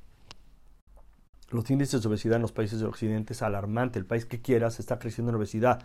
Los 1.51 1.71
índices 1.71 2.03
de 2.03 2.09
obesidad 2.09 2.37
en 2.37 2.43
los 2.43 2.53
países 2.53 2.81
del 2.81 2.89
occidente 2.89 3.33
es 3.33 3.43
alarmante. 3.43 3.99
El 3.99 4.07
país 4.07 4.25
que 4.25 4.41
quieras 4.41 4.81
está 4.81 4.99
creciendo 4.99 5.31
en 5.31 5.37
obesidad. 5.37 5.83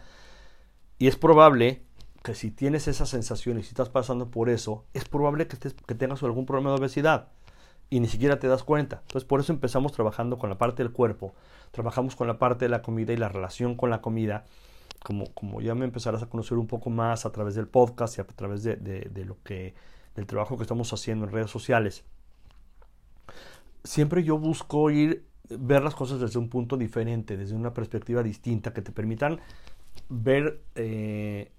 Y 0.97 1.07
es 1.07 1.15
probable 1.17 1.83
que 2.23 2.35
si 2.35 2.51
tienes 2.51 2.87
esa 2.87 3.05
sensación 3.05 3.59
y 3.59 3.63
si 3.63 3.69
estás 3.69 3.89
pasando 3.89 4.31
por 4.31 4.49
eso, 4.49 4.85
es 4.93 5.05
probable 5.05 5.47
que, 5.47 5.57
que 5.57 5.95
tengas 5.95 6.23
algún 6.23 6.45
problema 6.45 6.71
de 6.71 6.77
obesidad 6.77 7.29
y 7.89 7.99
ni 7.99 8.07
siquiera 8.07 8.39
te 8.39 8.47
das 8.47 8.63
cuenta. 8.63 9.01
Entonces 9.01 9.27
por 9.27 9.39
eso 9.39 9.53
empezamos 9.53 9.91
trabajando 9.91 10.37
con 10.37 10.49
la 10.49 10.57
parte 10.57 10.83
del 10.83 10.91
cuerpo, 10.91 11.33
trabajamos 11.71 12.15
con 12.15 12.27
la 12.27 12.39
parte 12.39 12.65
de 12.65 12.69
la 12.69 12.81
comida 12.81 13.13
y 13.13 13.17
la 13.17 13.29
relación 13.29 13.75
con 13.75 13.89
la 13.89 14.01
comida, 14.01 14.45
como, 15.03 15.25
como 15.33 15.61
ya 15.61 15.75
me 15.75 15.85
empezarás 15.85 16.23
a 16.23 16.29
conocer 16.29 16.57
un 16.57 16.67
poco 16.67 16.89
más 16.89 17.25
a 17.25 17.31
través 17.31 17.55
del 17.55 17.67
podcast 17.67 18.17
y 18.17 18.21
a 18.21 18.25
través 18.25 18.63
de, 18.63 18.75
de 18.75 19.25
lo 19.25 19.37
que, 19.43 19.75
del 20.15 20.25
trabajo 20.25 20.57
que 20.57 20.63
estamos 20.63 20.91
haciendo 20.93 21.25
en 21.25 21.31
redes 21.31 21.51
sociales. 21.51 22.03
Siempre 23.83 24.23
yo 24.23 24.39
busco 24.39 24.89
ir, 24.89 25.25
ver 25.49 25.83
las 25.83 25.95
cosas 25.95 26.19
desde 26.19 26.39
un 26.39 26.49
punto 26.49 26.77
diferente, 26.77 27.37
desde 27.37 27.55
una 27.55 27.73
perspectiva 27.73 28.23
distinta, 28.23 28.73
que 28.73 28.81
te 28.81 28.91
permitan 28.91 29.39
ver 30.09 30.61
eh, 30.75 31.51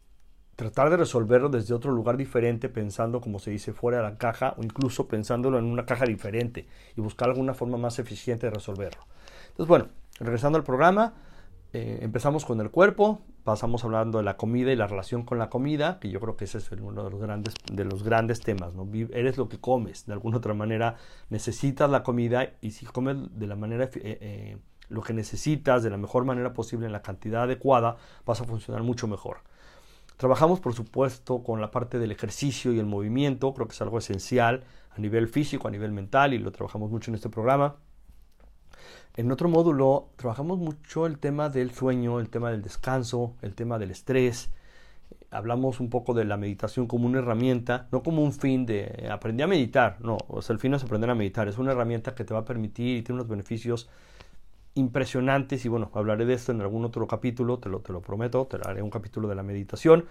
tratar 0.57 0.91
de 0.91 0.97
resolverlo 0.97 1.49
desde 1.49 1.75
otro 1.75 1.93
lugar 1.93 2.17
diferente, 2.17 2.69
pensando, 2.69 3.21
como 3.21 3.39
se 3.39 3.51
dice, 3.51 3.73
fuera 3.73 3.99
de 3.99 4.05
la 4.05 4.19
caja 4.19 4.55
o 4.57 4.65
incluso 4.65 5.07
pensándolo 5.07 5.59
en 5.59 5.67
una 5.67 5.85
caja 5.85 6.07
diferente 6.07 6.67
y 6.97 7.01
buscar 7.01 7.29
alguna 7.29 7.55
forma 7.55 7.77
más 7.77 7.99
eficiente 7.99 8.47
de 8.47 8.53
resolverlo. 8.53 9.03
Entonces, 9.49 9.69
bueno, 9.69 9.89
regresando 10.19 10.59
al 10.59 10.65
programa, 10.65 11.15
eh, 11.77 11.99
empezamos 12.01 12.47
con 12.47 12.59
el 12.63 12.71
cuerpo, 12.71 13.21
pasamos 13.45 13.85
hablando 13.85 14.17
de 14.17 14.25
la 14.25 14.39
comida 14.39 14.73
y 14.73 14.77
la 14.77 14.87
relación 14.87 15.25
con 15.25 15.39
la 15.39 15.51
comida, 15.51 15.99
que 16.01 16.09
yo 16.09 16.21
creo 16.21 16.35
que 16.35 16.45
ese 16.45 16.57
es 16.57 16.73
uno 16.73 17.05
de 17.05 17.11
los 17.11 17.21
grandes, 17.21 17.53
de 17.71 17.85
los 17.85 18.03
grandes 18.03 18.41
temas, 18.41 18.73
¿no? 18.73 18.89
Eres 19.13 19.37
lo 19.37 19.51
que 19.51 19.61
comes, 19.61 20.07
de 20.07 20.15
alguna 20.15 20.39
otra 20.39 20.55
manera 20.55 20.97
necesitas 21.29 21.91
la 21.91 22.03
comida 22.03 22.55
y 22.63 22.71
si 22.71 22.87
comes 22.87 23.17
de 23.39 23.47
la 23.47 23.57
manera... 23.57 23.85
Eh, 23.85 23.91
eh, 24.21 24.59
lo 24.89 25.03
que 25.03 25.13
necesitas 25.13 25.83
de 25.83 25.91
la 25.91 25.97
mejor 25.97 26.25
manera 26.25 26.53
posible 26.53 26.87
en 26.87 26.93
la 26.93 27.03
cantidad 27.03 27.43
adecuada, 27.43 27.97
vas 28.25 28.41
a 28.41 28.45
funcionar 28.45 28.85
mucho 28.85 29.09
mejor. 29.09 29.39
Trabajamos, 30.17 30.61
por 30.61 30.75
supuesto, 30.75 31.43
con 31.43 31.61
la 31.61 31.73
parte 31.73 31.99
del 31.99 32.13
ejercicio 32.13 32.73
y 32.73 32.79
el 32.79 32.87
movimiento, 32.87 33.53
creo 33.53 33.67
que 33.67 33.75
es 33.75 33.83
algo 33.83 33.99
esencial 33.99 34.63
a 34.91 35.01
nivel 35.01 35.27
físico, 35.27 35.67
a 35.67 35.73
nivel 35.73 35.91
mental, 35.91 36.35
y 36.35 36.39
lo 36.39 36.53
trabajamos 36.53 36.89
mucho 36.89 37.11
en 37.11 37.17
este 37.17 37.29
programa. 37.29 37.75
En 39.17 39.33
otro 39.33 39.49
módulo 39.49 40.11
trabajamos 40.17 40.59
mucho 40.59 41.07
el 41.07 41.19
tema 41.19 41.49
del 41.49 41.71
sueño, 41.71 42.21
el 42.21 42.29
tema 42.29 42.51
del 42.51 42.61
descanso, 42.61 43.35
el 43.41 43.55
tema 43.55 43.79
del 43.79 43.91
estrés. 43.91 44.51
Hablamos 45.31 45.81
un 45.81 45.89
poco 45.89 46.13
de 46.13 46.27
la 46.27 46.37
meditación 46.37 46.87
como 46.87 47.07
una 47.07 47.21
herramienta, 47.21 47.89
no 47.93 48.03
como 48.03 48.23
un 48.23 48.35
fin 48.35 48.67
de 48.67 49.09
aprender 49.11 49.45
a 49.45 49.49
meditar, 49.49 49.97
no, 50.03 50.19
el 50.47 50.59
fin 50.59 50.73
no 50.73 50.77
es 50.77 50.85
aprender 50.85 51.09
a 51.09 51.15
meditar, 51.15 51.49
es 51.49 51.57
una 51.57 51.73
herramienta 51.73 52.15
que 52.15 52.25
te 52.25 52.35
va 52.35 52.41
a 52.41 52.45
permitir 52.45 52.99
y 52.99 53.03
tiene 53.03 53.21
unos 53.21 53.29
beneficios 53.29 53.89
impresionantes 54.75 55.65
y 55.65 55.71
bueno, 55.71 55.91
hablaré 55.95 56.27
de 56.27 56.35
esto 56.35 56.53
en 56.53 56.61
algún 56.61 56.85
otro 56.85 57.07
capítulo, 57.07 57.59
te 57.59 57.71
lo, 57.71 57.81
te 57.81 57.95
lo 57.95 58.03
prometo, 58.03 58.47
te 58.47 58.59
haré 58.69 58.83
un 58.83 58.91
capítulo 58.91 59.29
de 59.29 59.35
la 59.35 59.43
meditación. 59.43 60.05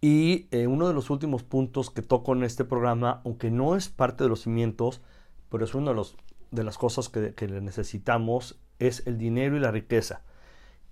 Y 0.00 0.48
eh, 0.50 0.66
uno 0.66 0.88
de 0.88 0.94
los 0.94 1.08
últimos 1.10 1.44
puntos 1.44 1.90
que 1.90 2.02
toco 2.02 2.32
en 2.32 2.42
este 2.42 2.64
programa, 2.64 3.22
aunque 3.24 3.52
no 3.52 3.76
es 3.76 3.88
parte 3.88 4.24
de 4.24 4.30
los 4.30 4.42
cimientos, 4.42 5.00
pero 5.48 5.64
es 5.64 5.74
una 5.74 5.90
de, 5.90 5.96
los, 5.96 6.16
de 6.56 6.64
las 6.64 6.78
cosas 6.78 7.08
que, 7.08 7.34
que 7.34 7.46
necesitamos, 7.46 8.58
es 8.80 9.06
el 9.06 9.18
dinero 9.18 9.56
y 9.56 9.60
la 9.60 9.70
riqueza. 9.70 10.22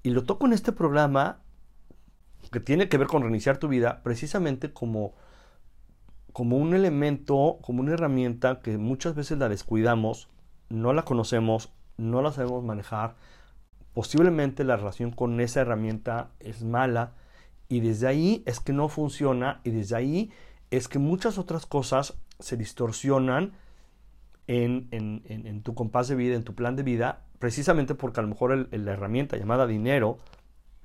Y 0.05 0.11
lo 0.11 0.23
toco 0.23 0.47
en 0.47 0.53
este 0.53 0.71
programa 0.71 1.41
que 2.53 2.61
tiene 2.61 2.89
que 2.89 2.99
ver 2.99 3.09
con 3.09 3.23
reiniciar 3.23 3.59
tu 3.59 3.67
vida, 3.67 4.03
precisamente 4.05 4.73
como, 4.73 5.15
como 6.33 6.57
un 6.57 6.75
elemento, 6.75 7.59
como 7.63 7.81
una 7.81 7.95
herramienta 7.95 8.61
que 8.61 8.79
muchas 8.79 9.17
veces 9.17 9.39
la 9.39 9.49
descuidamos 9.49 10.29
no 10.69 10.93
la 10.93 11.05
conocemos, 11.05 11.73
no 11.97 12.23
la 12.23 12.33
sabemos 12.33 12.65
manejar, 12.65 13.15
posiblemente 13.93 14.65
la 14.65 14.77
relación 14.77 15.11
con 15.11 15.41
esa 15.41 15.61
herramienta 15.61 16.31
es 16.41 16.65
mala 16.65 17.13
y 17.69 17.81
desde 17.81 18.09
ahí 18.09 18.43
es 18.47 18.61
que 18.61 18.73
no 18.73 18.89
funciona 18.89 19.61
y 19.65 19.71
desde 19.71 19.97
ahí 19.97 20.33
es 20.71 20.89
que 20.89 20.99
muchas 20.99 21.39
otras 21.39 21.67
cosas 21.67 22.15
se 22.39 22.57
distorsionan 22.57 23.53
en, 24.47 25.63
tu 25.63 25.75
compás 25.75 26.09
de 26.09 26.15
vida, 26.15 26.35
en 26.35 26.45
tu 26.45 26.55
plan 26.55 26.77
de 26.77 26.83
vida, 26.83 27.23
precisamente 27.39 27.95
porque 27.95 28.21
a 28.21 28.23
lo 28.23 28.29
mejor 28.29 28.69
la 28.71 28.93
herramienta 28.93 29.37
llamada 29.37 29.67
dinero 29.67 30.19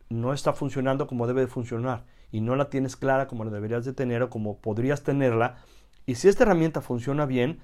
no 0.09 0.33
está 0.33 0.53
funcionando 0.53 1.07
como 1.07 1.27
debe 1.27 1.41
de 1.41 1.47
funcionar 1.47 2.05
y 2.31 2.41
no 2.41 2.55
la 2.55 2.69
tienes 2.69 2.95
clara 2.95 3.27
como 3.27 3.45
deberías 3.45 3.85
de 3.85 3.93
tener 3.93 4.23
o 4.23 4.29
como 4.29 4.57
podrías 4.57 5.03
tenerla. 5.03 5.57
Y 6.05 6.15
si 6.15 6.27
esta 6.27 6.43
herramienta 6.43 6.81
funciona 6.81 7.25
bien, 7.25 7.59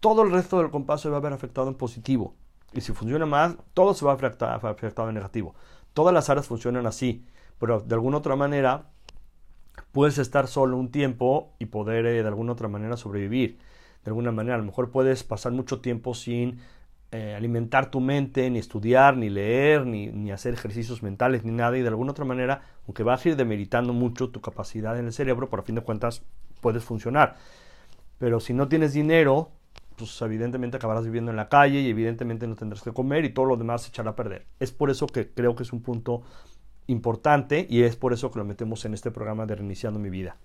todo 0.00 0.22
el 0.22 0.30
resto 0.30 0.58
del 0.58 0.70
compás 0.70 1.00
se 1.00 1.08
va 1.08 1.18
a 1.18 1.20
ver 1.20 1.32
afectado 1.32 1.68
en 1.68 1.74
positivo. 1.74 2.34
Y 2.72 2.82
si 2.82 2.92
funciona 2.92 3.26
mal, 3.26 3.58
todo 3.74 3.94
se 3.94 4.04
va 4.04 4.12
a 4.12 4.14
afectar 4.14 4.64
afectado 4.64 5.08
en 5.08 5.14
negativo. 5.14 5.54
Todas 5.92 6.14
las 6.14 6.30
áreas 6.30 6.46
funcionan 6.46 6.86
así, 6.86 7.24
pero 7.58 7.80
de 7.80 7.94
alguna 7.94 8.18
otra 8.18 8.36
manera 8.36 8.90
puedes 9.92 10.18
estar 10.18 10.46
solo 10.46 10.76
un 10.76 10.90
tiempo 10.90 11.52
y 11.58 11.66
poder 11.66 12.06
eh, 12.06 12.22
de 12.22 12.28
alguna 12.28 12.52
otra 12.52 12.68
manera 12.68 12.96
sobrevivir. 12.96 13.58
De 14.04 14.10
alguna 14.10 14.32
manera, 14.32 14.54
a 14.54 14.58
lo 14.58 14.64
mejor 14.64 14.90
puedes 14.90 15.24
pasar 15.24 15.52
mucho 15.52 15.80
tiempo 15.80 16.14
sin 16.14 16.60
eh, 17.12 17.34
alimentar 17.34 17.90
tu 17.90 18.00
mente, 18.00 18.48
ni 18.50 18.58
estudiar, 18.58 19.16
ni 19.16 19.30
leer, 19.30 19.84
ni, 19.84 20.06
ni, 20.08 20.30
hacer 20.30 20.54
ejercicios 20.54 21.02
mentales, 21.02 21.44
ni 21.44 21.52
nada. 21.52 21.76
Y 21.76 21.82
de 21.82 21.88
alguna 21.88 22.12
otra 22.12 22.24
manera, 22.24 22.62
aunque 22.86 23.02
vas 23.02 23.24
a 23.24 23.30
ir 23.30 23.36
demeritando 23.36 23.92
mucho 23.92 24.30
tu 24.30 24.40
capacidad 24.40 24.98
en 24.98 25.06
el 25.06 25.12
cerebro, 25.12 25.50
por 25.50 25.60
a 25.60 25.62
fin 25.62 25.74
de 25.74 25.80
cuentas 25.80 26.22
puedes 26.60 26.84
funcionar. 26.84 27.36
Pero 28.18 28.38
si 28.38 28.54
no 28.54 28.68
tienes 28.68 28.92
dinero, 28.92 29.50
pues 29.96 30.20
evidentemente 30.22 30.76
acabarás 30.76 31.04
viviendo 31.04 31.30
en 31.30 31.36
la 31.36 31.48
calle 31.48 31.80
y 31.80 31.90
evidentemente 31.90 32.46
no 32.46 32.54
tendrás 32.54 32.82
que 32.82 32.92
comer 32.92 33.24
y 33.24 33.30
todo 33.30 33.46
lo 33.46 33.56
demás 33.56 33.82
se 33.82 33.88
echará 33.88 34.10
a 34.10 34.16
perder. 34.16 34.46
Es 34.60 34.72
por 34.72 34.90
eso 34.90 35.06
que 35.06 35.28
creo 35.28 35.56
que 35.56 35.62
es 35.62 35.72
un 35.72 35.82
punto 35.82 36.22
importante 36.86 37.66
y 37.68 37.82
es 37.82 37.96
por 37.96 38.12
eso 38.12 38.30
que 38.30 38.38
lo 38.38 38.44
metemos 38.44 38.84
en 38.84 38.94
este 38.94 39.10
programa 39.10 39.46
de 39.46 39.56
Reiniciando 39.56 39.98
mi 39.98 40.10
vida. 40.10 40.36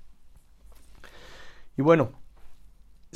Y 1.77 1.81
bueno, 1.81 2.11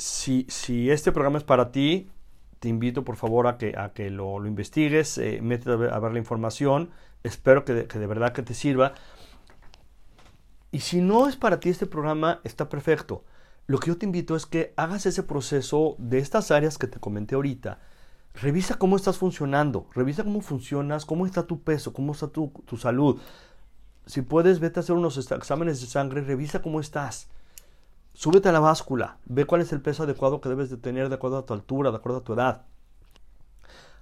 si, 0.00 0.90
este 0.90 1.12
programa 1.12 1.38
es 1.38 1.44
para 1.44 1.70
ti, 1.70 2.10
te 2.58 2.68
invito 2.68 3.04
por 3.04 3.16
favor 3.16 3.46
a 3.46 3.58
que, 3.58 4.10
lo, 4.10 4.44
investigues, 4.46 5.18
eh, 5.18 5.40
métete 5.42 5.72
a 5.72 5.98
ver, 5.98 6.12
la 6.12 6.18
información, 6.18 6.90
espero 7.22 7.64
que 7.64 7.86
que 7.86 7.98
de 7.98 8.06
verdad 8.06 8.32
que 8.32 8.42
te 8.42 8.54
sirva. 8.54 8.94
Y 10.72 10.80
si 10.80 11.00
no 11.00 11.28
es 11.28 11.36
para 11.36 11.60
ti 11.60 11.68
este 11.68 11.86
programa, 11.86 12.40
está 12.44 12.68
perfecto 12.68 13.24
lo 13.70 13.78
que 13.78 13.86
yo 13.86 13.96
te 13.96 14.04
invito 14.04 14.34
es 14.34 14.46
que 14.46 14.74
hagas 14.74 15.06
ese 15.06 15.22
proceso 15.22 15.94
de 15.98 16.18
estas 16.18 16.50
áreas 16.50 16.76
que 16.76 16.88
te 16.88 16.98
comenté 16.98 17.36
ahorita. 17.36 17.78
Revisa 18.34 18.74
cómo 18.74 18.96
estás 18.96 19.16
funcionando, 19.16 19.86
revisa 19.94 20.24
cómo 20.24 20.40
funcionas, 20.40 21.06
cómo 21.06 21.24
está 21.24 21.46
tu 21.46 21.62
peso, 21.62 21.92
cómo 21.92 22.10
está 22.10 22.26
tu, 22.26 22.50
salud. 22.76 23.20
Si 24.06 24.22
puedes, 24.22 24.58
vete 24.58 24.80
a 24.80 24.82
hacer 24.82 24.96
unos 24.96 25.16
exámenes 25.18 25.80
de 25.80 25.86
sangre, 25.86 26.22
revisa 26.22 26.62
cómo 26.62 26.80
estás. 26.80 27.28
Súbete 28.20 28.50
a 28.50 28.52
la 28.52 28.60
báscula, 28.60 29.16
ve 29.24 29.46
cuál 29.46 29.62
es 29.62 29.72
el 29.72 29.80
peso 29.80 30.02
adecuado 30.02 30.42
que 30.42 30.50
debes 30.50 30.68
de 30.68 30.76
tener 30.76 31.08
de 31.08 31.14
acuerdo 31.14 31.38
a 31.38 31.46
tu 31.46 31.54
altura, 31.54 31.90
de 31.90 31.96
acuerdo 31.96 32.18
a 32.18 32.22
tu 32.22 32.34
edad. 32.34 32.66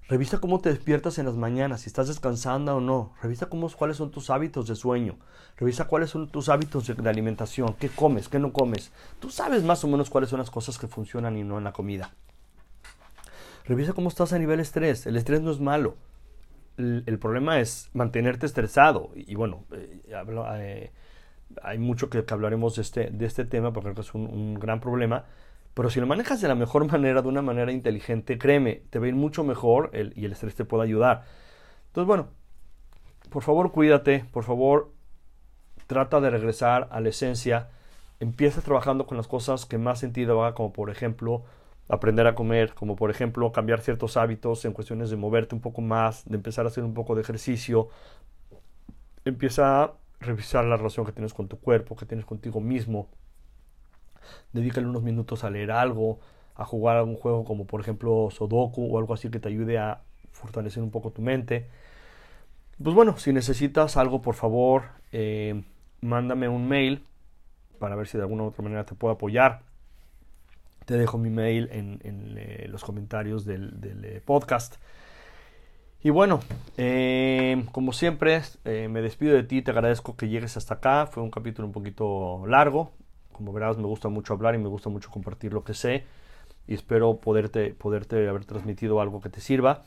Revisa 0.08 0.40
cómo 0.40 0.58
te 0.58 0.70
despiertas 0.70 1.20
en 1.20 1.26
las 1.26 1.36
mañanas, 1.36 1.82
si 1.82 1.88
estás 1.88 2.08
descansando 2.08 2.74
o 2.74 2.80
no. 2.80 3.12
Revisa 3.22 3.46
cuáles 3.46 3.96
son 3.96 4.10
tus 4.10 4.30
hábitos 4.30 4.66
de 4.66 4.74
sueño. 4.74 5.20
Revisa 5.56 5.86
cuáles 5.86 6.10
son 6.10 6.28
tus 6.28 6.48
hábitos 6.48 6.88
de, 6.88 7.08
alimentación. 7.08 7.74
¿Qué 7.74 7.90
comes? 7.90 8.28
¿Qué 8.28 8.40
no 8.40 8.52
comes? 8.52 8.90
Tú 9.20 9.30
sabes 9.30 9.62
más 9.62 9.84
o 9.84 9.86
menos 9.86 10.10
cuáles 10.10 10.30
son 10.30 10.40
las 10.40 10.50
cosas 10.50 10.78
que 10.78 10.88
funcionan 10.88 11.36
y 11.36 11.44
no 11.44 11.56
en 11.56 11.62
la 11.62 11.72
comida. 11.72 12.12
Revisa 13.66 13.92
cómo 13.92 14.08
estás 14.08 14.32
a 14.32 14.38
nivel 14.40 14.58
estrés. 14.58 15.06
El 15.06 15.16
estrés 15.16 15.42
no 15.42 15.52
es 15.52 15.60
malo. 15.60 15.94
El, 16.76 17.20
problema 17.20 17.60
es 17.60 17.88
mantenerte 17.92 18.46
estresado. 18.46 19.12
Y, 19.14 19.36
bueno, 19.36 19.62
eh, 19.70 20.02
eh, 20.08 20.92
hay 21.62 21.78
mucho 21.78 22.10
que, 22.10 22.24
hablaremos 22.28 22.76
de 22.76 22.82
este, 22.82 23.10
de 23.10 23.26
este 23.26 23.44
tema 23.44 23.72
porque 23.72 23.94
que 23.94 24.00
es 24.00 24.14
un 24.14 24.54
gran 24.54 24.80
problema. 24.80 25.24
Pero 25.78 25.90
si 25.90 26.00
lo 26.00 26.08
manejas 26.08 26.40
de 26.40 26.48
la 26.48 26.56
mejor 26.56 26.84
manera, 26.90 27.22
de 27.22 27.28
una 27.28 27.40
manera 27.40 27.70
inteligente, 27.70 28.36
créeme, 28.36 28.82
te 28.90 28.98
va 28.98 29.06
a 29.06 29.08
ir 29.10 29.14
mucho 29.14 29.44
mejor 29.44 29.92
y 29.94 30.24
el 30.24 30.32
estrés 30.32 30.56
te 30.56 30.64
puede 30.64 30.82
ayudar. 30.82 31.22
Entonces, 31.86 32.06
bueno, 32.08 32.28
por 33.30 33.44
favor 33.44 33.70
cuídate, 33.70 34.24
por 34.32 34.42
favor 34.42 34.92
trata 35.86 36.20
de 36.20 36.30
regresar 36.30 36.88
a 36.90 37.00
la 37.00 37.10
esencia. 37.10 37.68
Empieza 38.18 38.60
trabajando 38.60 39.06
con 39.06 39.16
las 39.16 39.28
cosas 39.28 39.66
que 39.66 39.78
más 39.78 40.00
sentido 40.00 40.42
haga, 40.42 40.56
como 40.56 40.72
por 40.72 40.90
ejemplo 40.90 41.44
aprender 41.88 42.26
a 42.26 42.34
comer, 42.34 42.74
como 42.74 42.96
por 42.96 43.12
ejemplo 43.12 43.52
cambiar 43.52 43.80
ciertos 43.80 44.16
hábitos 44.16 44.64
en 44.64 44.72
cuestiones 44.72 45.10
de 45.10 45.16
moverte 45.16 45.54
un 45.54 45.60
poco 45.60 45.80
más, 45.80 46.24
de 46.28 46.36
empezar 46.38 46.64
a 46.64 46.70
hacer 46.70 46.82
un 46.82 46.92
poco 46.92 47.14
de 47.14 47.20
ejercicio. 47.20 47.88
Empieza 49.24 49.92
revisar 50.20 50.64
la 50.64 50.76
relación 50.76 51.06
que 51.06 51.12
tienes 51.12 51.34
con 51.34 51.48
tu 51.48 51.58
cuerpo, 51.58 51.96
que 51.96 52.06
tienes 52.06 52.26
contigo 52.26 52.60
mismo 52.60 53.08
dedícale 54.52 54.86
unos 54.86 55.02
minutos 55.02 55.44
a 55.44 55.50
leer 55.50 55.70
algo, 55.70 56.20
a 56.54 56.64
jugar 56.64 56.96
algún 56.96 57.16
juego 57.16 57.44
como 57.44 57.66
por 57.66 57.80
ejemplo 57.80 58.28
Sudoku 58.30 58.94
o 58.94 58.98
algo 58.98 59.14
así 59.14 59.30
que 59.30 59.40
te 59.40 59.48
ayude 59.48 59.78
a 59.78 60.02
fortalecer 60.32 60.82
un 60.82 60.90
poco 60.90 61.10
tu 61.10 61.22
mente. 61.22 61.68
Pues 62.82 62.94
bueno, 62.94 63.16
si 63.18 63.32
necesitas 63.32 63.96
algo, 63.96 64.22
por 64.22 64.34
favor, 64.34 64.84
eh, 65.12 65.64
mándame 66.00 66.48
un 66.48 66.68
mail 66.68 67.04
para 67.78 67.96
ver 67.96 68.06
si 68.06 68.16
de 68.18 68.22
alguna 68.22 68.44
u 68.44 68.46
otra 68.46 68.62
manera 68.62 68.84
te 68.84 68.94
puedo 68.94 69.14
apoyar. 69.14 69.62
Te 70.84 70.96
dejo 70.96 71.18
mi 71.18 71.28
mail 71.28 71.68
en, 71.72 72.00
eh, 72.02 72.66
los 72.68 72.84
comentarios 72.84 73.44
del, 73.44 73.78
eh, 73.82 74.22
podcast. 74.24 74.76
Y 76.02 76.10
bueno, 76.10 76.40
como 77.72 77.92
siempre, 77.92 78.40
me 78.64 79.02
despido 79.02 79.34
de 79.34 79.42
ti, 79.42 79.62
te 79.62 79.72
agradezco 79.72 80.16
que 80.16 80.28
llegues 80.28 80.56
hasta 80.56 80.74
acá. 80.74 81.06
Fue 81.06 81.22
un 81.22 81.30
capítulo 81.30 81.66
un 81.66 81.72
poquito 81.72 82.46
largo, 82.46 82.92
como 83.32 83.52
verás, 83.52 83.76
me 83.76 83.86
gusta 83.86 84.08
mucho 84.08 84.34
hablar 84.34 84.54
y 84.54 84.58
me 84.58 84.68
gusta 84.68 84.90
mucho 84.90 85.10
compartir 85.10 85.52
lo 85.52 85.64
que 85.64 85.74
sé 85.74 86.04
y 86.68 86.74
espero 86.74 87.16
poderte, 87.16 87.72
poderte 87.72 88.28
haber 88.28 88.44
transmitido 88.44 89.00
algo 89.00 89.20
que 89.20 89.30
te 89.30 89.40
sirva. 89.40 89.84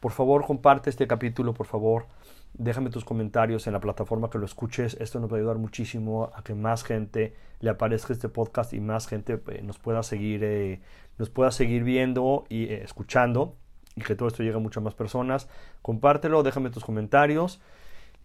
Por 0.00 0.12
favor, 0.12 0.44
comparte 0.44 0.90
este 0.90 1.06
capítulo, 1.06 1.54
por 1.54 1.66
favor. 1.66 2.06
Déjame 2.54 2.90
tus 2.90 3.04
comentarios 3.04 3.66
en 3.66 3.72
la 3.72 3.80
plataforma 3.80 4.30
que 4.30 4.38
lo 4.38 4.44
escuches. 4.44 4.96
Esto 5.00 5.20
nos 5.20 5.30
va 5.30 5.36
a 5.36 5.38
ayudar 5.38 5.58
muchísimo 5.58 6.30
a 6.34 6.42
que 6.42 6.54
más 6.54 6.82
gente 6.82 7.34
le 7.60 7.70
aparezca 7.70 8.12
este 8.12 8.28
podcast 8.28 8.72
y 8.74 8.80
más 8.80 9.06
gente 9.06 9.40
eh, 9.48 9.62
nos 9.62 9.78
pueda 9.78 10.02
seguir, 10.02 10.42
eh, 10.44 10.80
nos 11.18 11.30
pueda 11.30 11.50
seguir 11.50 11.84
viendo 11.84 12.44
y 12.48 12.64
eh, 12.64 12.82
escuchando 12.82 13.56
y 13.96 14.02
que 14.02 14.14
todo 14.14 14.28
esto 14.28 14.42
llegue 14.42 14.56
a 14.56 14.60
muchas 14.60 14.82
más 14.82 14.94
personas. 14.94 15.48
Compártelo, 15.82 16.42
déjame 16.42 16.70
tus 16.70 16.84
comentarios 16.84 17.60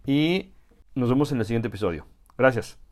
y 0.06 0.52
nos 0.96 1.10
vemos 1.10 1.32
en 1.32 1.40
el 1.40 1.46
siguiente 1.46 1.68
episodio. 1.68 2.06
Gracias. 2.38 2.89